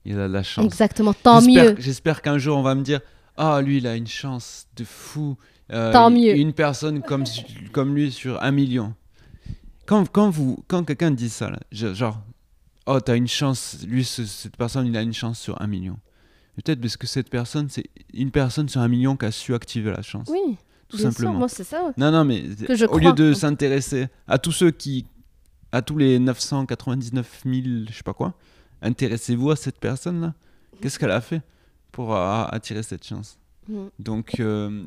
il 0.06 0.18
a 0.18 0.28
de 0.28 0.32
la 0.32 0.42
chance. 0.42 0.64
Exactement, 0.64 1.12
tant 1.12 1.42
mieux. 1.42 1.74
J'espère 1.78 2.22
qu'un 2.22 2.38
jour, 2.38 2.56
on 2.56 2.62
va 2.62 2.74
me 2.74 2.82
dire 2.82 3.00
Ah, 3.36 3.60
lui, 3.62 3.78
il 3.78 3.86
a 3.86 3.96
une 3.96 4.06
chance 4.06 4.66
de 4.76 4.84
fou. 4.84 5.36
Euh, 5.72 5.92
Tant 5.92 6.10
mieux. 6.10 6.36
Une 6.36 6.52
personne 6.52 7.02
comme, 7.02 7.24
comme 7.72 7.94
lui 7.94 8.10
sur 8.12 8.42
un 8.42 8.50
million. 8.52 8.94
Quand, 9.86 10.10
quand, 10.10 10.30
vous, 10.30 10.58
quand 10.68 10.84
quelqu'un 10.84 11.10
dit 11.10 11.28
ça, 11.30 11.50
là, 11.50 11.58
genre 11.70 12.20
Oh, 12.86 13.00
t'as 13.00 13.16
une 13.16 13.26
chance, 13.28 13.78
lui, 13.86 14.04
ce- 14.04 14.24
cette 14.24 14.56
personne, 14.56 14.86
il 14.86 14.96
a 14.96 15.02
une 15.02 15.12
chance 15.12 15.40
sur 15.40 15.60
un 15.60 15.66
million. 15.66 15.98
Peut-être 16.54 16.80
parce 16.80 16.96
que 16.96 17.06
cette 17.08 17.28
personne, 17.28 17.68
c'est 17.68 17.84
une 18.14 18.30
personne 18.30 18.68
sur 18.68 18.80
un 18.80 18.86
million 18.88 19.16
qui 19.16 19.26
a 19.26 19.30
su 19.32 19.54
activer 19.54 19.90
la 19.90 20.02
chance. 20.02 20.28
Oui, 20.30 20.56
tout 20.88 20.96
bien 20.96 21.10
simplement. 21.10 21.32
sûr, 21.32 21.38
moi 21.38 21.48
c'est 21.48 21.64
ça. 21.64 21.92
Non, 21.96 22.10
non, 22.12 22.24
mais 22.24 22.42
Que 22.66 22.76
je 22.76 22.84
au 22.84 22.88
crois. 22.88 23.00
lieu 23.00 23.12
de 23.12 23.32
s'intéresser 23.34 24.06
à 24.28 24.38
tous 24.38 24.52
ceux 24.52 24.70
qui, 24.70 25.04
à 25.72 25.82
tous 25.82 25.98
les 25.98 26.18
999 26.20 27.42
000, 27.44 27.86
je 27.90 27.92
sais 27.92 28.02
pas 28.04 28.14
quoi, 28.14 28.34
intéressez-vous 28.82 29.50
à 29.50 29.56
cette 29.56 29.78
personne-là. 29.80 30.32
Qu'est-ce 30.80 30.98
qu'elle 30.98 31.10
a 31.10 31.20
fait? 31.20 31.42
Pour 31.96 32.14
attirer 32.14 32.82
cette 32.82 33.04
chance 33.06 33.38
Mm. 33.68 33.86
Donc, 33.98 34.38
euh, 34.38 34.84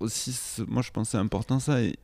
aussi, 0.00 0.34
moi 0.66 0.80
je 0.82 0.90
pense 0.90 1.08
que 1.08 1.12
c'est 1.12 1.18
important 1.18 1.58
ça. 1.60 1.82
Et 1.82 1.98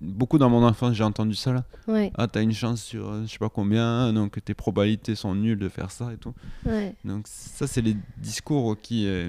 beaucoup 0.00 0.36
dans 0.36 0.50
mon 0.50 0.62
enfance, 0.62 0.94
j'ai 0.94 1.04
entendu 1.04 1.34
ça 1.34 1.52
là. 1.52 1.64
Ouais, 1.88 2.12
Ah, 2.14 2.28
t'as 2.28 2.42
une 2.42 2.52
chance 2.52 2.82
sur 2.82 3.08
euh, 3.08 3.22
je 3.24 3.32
sais 3.32 3.38
pas 3.38 3.48
combien, 3.48 4.12
donc 4.12 4.42
tes 4.44 4.52
probabilités 4.54 5.14
sont 5.14 5.34
nulles 5.34 5.58
de 5.58 5.68
faire 5.68 5.90
ça 5.90 6.12
et 6.12 6.18
tout. 6.18 6.34
ouais. 6.66 6.94
Donc, 7.04 7.26
ça, 7.26 7.66
c'est 7.66 7.80
les 7.80 7.96
discours 8.18 8.76
qui, 8.80 9.06
euh, 9.06 9.28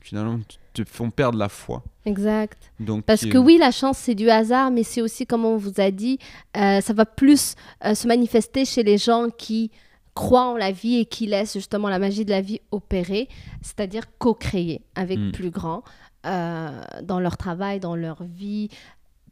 finalement, 0.00 0.38
te 0.74 0.84
font 0.84 1.10
perdre 1.10 1.38
la 1.38 1.48
foi. 1.48 1.82
Exact. 2.04 2.70
Donc, 2.80 3.04
Parce 3.04 3.24
euh, 3.24 3.30
que 3.30 3.38
oui, 3.38 3.58
la 3.58 3.70
chance, 3.70 3.98
c'est 3.98 4.14
du 4.14 4.28
hasard, 4.28 4.70
mais 4.70 4.82
c'est 4.82 5.00
aussi, 5.02 5.26
comme 5.26 5.44
on 5.44 5.56
vous 5.56 5.80
a 5.80 5.90
dit, 5.90 6.18
euh, 6.56 6.80
ça 6.80 6.92
va 6.92 7.06
plus 7.06 7.54
euh, 7.84 7.94
se 7.94 8.06
manifester 8.06 8.64
chez 8.64 8.82
les 8.82 8.98
gens 8.98 9.28
qui 9.30 9.70
croient 10.14 10.48
en 10.48 10.56
la 10.56 10.72
vie 10.72 10.96
et 10.96 11.06
qui 11.06 11.26
laissent 11.26 11.54
justement 11.54 11.88
la 11.88 11.98
magie 11.98 12.24
de 12.24 12.30
la 12.30 12.40
vie 12.40 12.60
opérer, 12.70 13.28
c'est-à-dire 13.62 14.04
co-créer 14.18 14.82
avec 14.94 15.18
Mm. 15.18 15.32
plus 15.32 15.50
grand 15.50 15.82
euh, 16.26 16.82
dans 17.02 17.18
leur 17.20 17.36
travail, 17.36 17.80
dans 17.80 17.96
leur 17.96 18.22
vie. 18.22 18.68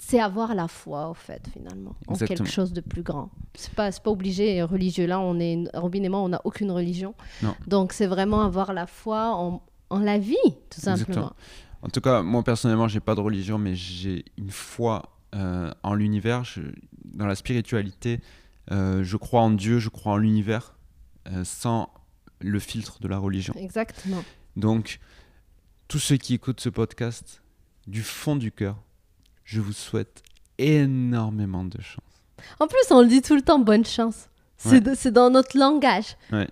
C'est 0.02 0.18
avoir 0.18 0.54
la 0.54 0.66
foi, 0.66 1.10
au 1.10 1.14
fait, 1.14 1.42
finalement, 1.52 1.94
en 2.08 2.14
quelque 2.14 2.46
chose 2.48 2.72
de 2.72 2.80
plus 2.80 3.02
grand. 3.02 3.30
C'est 3.54 3.74
pas, 3.74 3.90
pas 3.92 4.10
obligé, 4.10 4.62
religieux. 4.62 5.06
Là, 5.06 5.20
on 5.20 5.38
est, 5.38 5.64
Robin 5.74 6.02
et 6.02 6.08
moi, 6.08 6.20
on 6.20 6.30
n'a 6.30 6.40
aucune 6.44 6.70
religion. 6.70 7.14
Non. 7.42 7.54
Donc, 7.66 7.92
c'est 7.92 8.06
vraiment 8.06 8.40
avoir 8.40 8.72
la 8.72 8.86
foi 8.86 9.34
en, 9.36 9.62
en 9.90 9.98
la 9.98 10.16
vie, 10.18 10.36
tout 10.70 10.80
simplement. 10.80 10.94
Exactement. 10.94 11.32
En 11.82 11.88
tout 11.88 12.00
cas, 12.00 12.22
moi 12.22 12.42
personnellement, 12.42 12.88
j'ai 12.88 13.00
pas 13.00 13.14
de 13.14 13.20
religion, 13.20 13.58
mais 13.58 13.74
j'ai 13.74 14.24
une 14.38 14.50
foi 14.50 15.02
euh, 15.34 15.70
en 15.82 15.94
l'univers, 15.94 16.44
dans 17.04 17.26
la 17.26 17.34
spiritualité. 17.34 18.20
Euh, 18.70 19.02
je 19.02 19.16
crois 19.16 19.40
en 19.42 19.50
Dieu, 19.50 19.78
je 19.78 19.88
crois 19.88 20.12
en 20.12 20.16
l'univers, 20.16 20.74
euh, 21.28 21.44
sans 21.44 21.90
le 22.40 22.58
filtre 22.58 23.00
de 23.00 23.08
la 23.08 23.18
religion. 23.18 23.54
Exactement. 23.56 24.22
Donc, 24.56 25.00
tous 25.88 25.98
ceux 25.98 26.16
qui 26.16 26.34
écoutent 26.34 26.60
ce 26.60 26.68
podcast, 26.68 27.42
du 27.86 28.02
fond 28.02 28.36
du 28.36 28.52
cœur, 28.52 28.76
je 29.44 29.60
vous 29.60 29.72
souhaite 29.72 30.22
énormément 30.58 31.64
de 31.64 31.80
chance. 31.80 32.04
En 32.60 32.66
plus, 32.68 32.78
on 32.90 33.02
le 33.02 33.08
dit 33.08 33.22
tout 33.22 33.34
le 33.34 33.42
temps, 33.42 33.58
bonne 33.58 33.84
chance. 33.84 34.28
C'est 34.56 34.86
Ouais. 34.86 35.10
dans 35.10 35.30
notre 35.30 35.58
langage. 35.58 36.16
Ouais. 36.32 36.48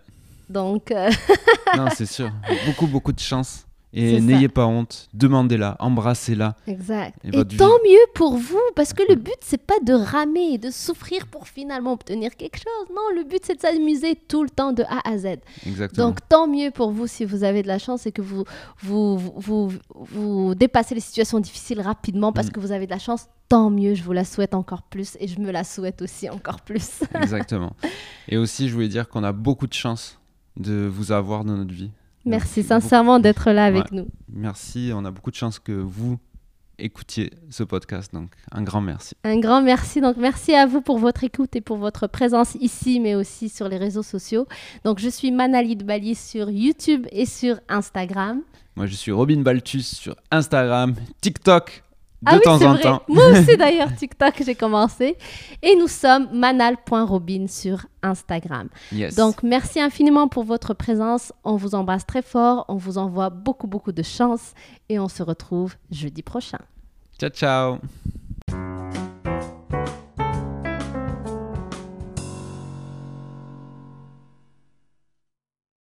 Donc, 0.48 0.90
euh, 0.90 1.10
non, 1.76 1.88
c'est 1.94 2.06
sûr. 2.06 2.30
Beaucoup, 2.66 2.86
beaucoup 2.86 3.12
de 3.12 3.20
chance. 3.20 3.66
Et 3.94 4.20
n'ayez 4.20 4.48
pas 4.48 4.66
honte. 4.66 5.08
Demandez-la, 5.14 5.76
embrassez-la. 5.80 6.56
exact. 6.66 7.18
Et 7.24 7.30
tant 7.30 7.42
vie. 7.78 7.90
mieux 7.92 8.06
pour 8.14 8.36
vous, 8.36 8.60
parce 8.76 8.92
que 8.92 9.02
le 9.08 9.14
but, 9.14 9.36
c'est 9.40 9.62
pas 9.64 9.78
de 9.82 9.94
ramer 9.94 10.52
et 10.54 10.58
de 10.58 10.70
souffrir 10.70 11.26
pour 11.26 11.48
finalement 11.48 11.94
obtenir 11.94 12.36
quelque 12.36 12.56
chose. 12.58 12.88
Non, 12.90 13.16
le 13.16 13.24
but, 13.24 13.40
c'est 13.44 13.54
de 13.54 13.60
s'amuser 13.60 14.14
tout 14.14 14.42
le 14.42 14.50
temps 14.50 14.72
de 14.72 14.82
A 14.82 15.08
à 15.08 15.16
Z. 15.16 15.38
Exactement. 15.66 16.08
Donc, 16.08 16.18
tant 16.28 16.46
mieux 16.46 16.70
pour 16.70 16.90
vous 16.90 17.06
si 17.06 17.24
vous 17.24 17.44
avez 17.44 17.62
de 17.62 17.68
la 17.68 17.78
chance 17.78 18.06
et 18.06 18.12
que 18.12 18.20
vous, 18.20 18.44
vous, 18.80 19.16
vous, 19.16 19.32
vous, 19.36 19.72
vous 19.94 20.54
dépassez 20.54 20.94
les 20.94 21.00
situations 21.00 21.40
difficiles 21.40 21.80
rapidement 21.80 22.32
parce 22.32 22.48
Mm. 22.48 22.50
que 22.50 22.60
vous 22.60 22.72
avez 22.72 22.84
de 22.86 22.90
la 22.92 22.98
chance. 22.98 23.26
Tant 23.48 23.70
mieux, 23.70 23.94
je 23.94 24.02
vous 24.02 24.12
la 24.12 24.26
souhaite 24.26 24.52
encore 24.54 24.82
plus 24.82 25.16
et 25.20 25.26
je 25.28 25.40
me 25.40 25.50
la 25.50 25.64
souhaite 25.64 26.02
aussi 26.02 26.28
encore 26.28 26.60
plus. 26.60 27.00
Exactement. 27.14 27.72
Et 28.28 28.36
aussi, 28.36 28.68
je 28.68 28.74
voulais 28.74 28.88
dire 28.88 29.08
qu'on 29.08 29.24
a 29.24 29.32
beaucoup 29.32 29.66
de 29.66 29.72
chance 29.72 30.18
de 30.58 30.86
vous 30.86 31.10
avoir 31.12 31.44
dans 31.46 31.56
notre 31.56 31.72
vie. 31.72 31.90
Merci 32.28 32.62
sincèrement 32.62 33.18
d'être 33.18 33.50
là 33.50 33.64
avec 33.64 33.84
Ouais. 33.90 33.98
nous. 33.98 34.08
Merci. 34.32 34.90
On 34.94 35.04
a 35.04 35.10
beaucoup 35.10 35.30
de 35.30 35.36
chance 35.36 35.58
que 35.58 35.72
vous 35.72 36.18
écoutiez 36.78 37.30
ce 37.50 37.64
podcast. 37.64 38.12
Donc, 38.14 38.30
un 38.52 38.62
grand 38.62 38.80
merci. 38.80 39.14
Un 39.24 39.40
grand 39.40 39.62
merci. 39.62 40.00
Donc, 40.00 40.16
merci 40.16 40.54
à 40.54 40.66
vous 40.66 40.80
pour 40.80 40.98
votre 40.98 41.24
écoute 41.24 41.56
et 41.56 41.60
pour 41.60 41.76
votre 41.78 42.06
présence 42.06 42.54
ici, 42.60 43.00
mais 43.00 43.14
aussi 43.14 43.48
sur 43.48 43.68
les 43.68 43.78
réseaux 43.78 44.02
sociaux. 44.04 44.46
Donc, 44.84 44.98
je 45.00 45.08
suis 45.08 45.32
Manalid 45.32 45.84
Bali 45.84 46.14
sur 46.14 46.50
YouTube 46.50 47.06
et 47.10 47.26
sur 47.26 47.58
Instagram. 47.68 48.42
Moi, 48.76 48.86
je 48.86 48.94
suis 48.94 49.10
Robin 49.10 49.40
Baltus 49.40 49.88
sur 49.96 50.14
Instagram, 50.30 50.94
TikTok, 51.20 51.82
de 52.22 52.26
ah 52.30 52.34
oui, 52.34 52.40
temps 52.42 52.58
c'est 52.58 52.66
en 52.66 52.72
vrai. 52.72 52.82
temps. 52.82 53.02
Moi 53.08 53.30
aussi 53.30 53.56
d'ailleurs, 53.58 53.94
TikTok, 53.94 54.42
j'ai 54.44 54.56
commencé. 54.56 55.16
Et 55.62 55.76
nous 55.76 55.86
sommes 55.86 56.28
manal.robin 56.32 57.46
sur 57.46 57.86
Instagram. 58.02 58.68
Yes. 58.92 59.14
Donc, 59.14 59.44
merci 59.44 59.80
infiniment 59.80 60.26
pour 60.26 60.42
votre 60.42 60.74
présence. 60.74 61.32
On 61.44 61.54
vous 61.54 61.76
embrasse 61.76 62.06
très 62.06 62.22
fort. 62.22 62.64
On 62.68 62.76
vous 62.76 62.98
envoie 62.98 63.30
beaucoup, 63.30 63.68
beaucoup 63.68 63.92
de 63.92 64.02
chance. 64.02 64.52
Et 64.88 64.98
on 64.98 65.08
se 65.08 65.22
retrouve 65.22 65.74
jeudi 65.92 66.22
prochain. 66.22 66.58
ciao, 67.18 67.30
ciao. 67.30 67.78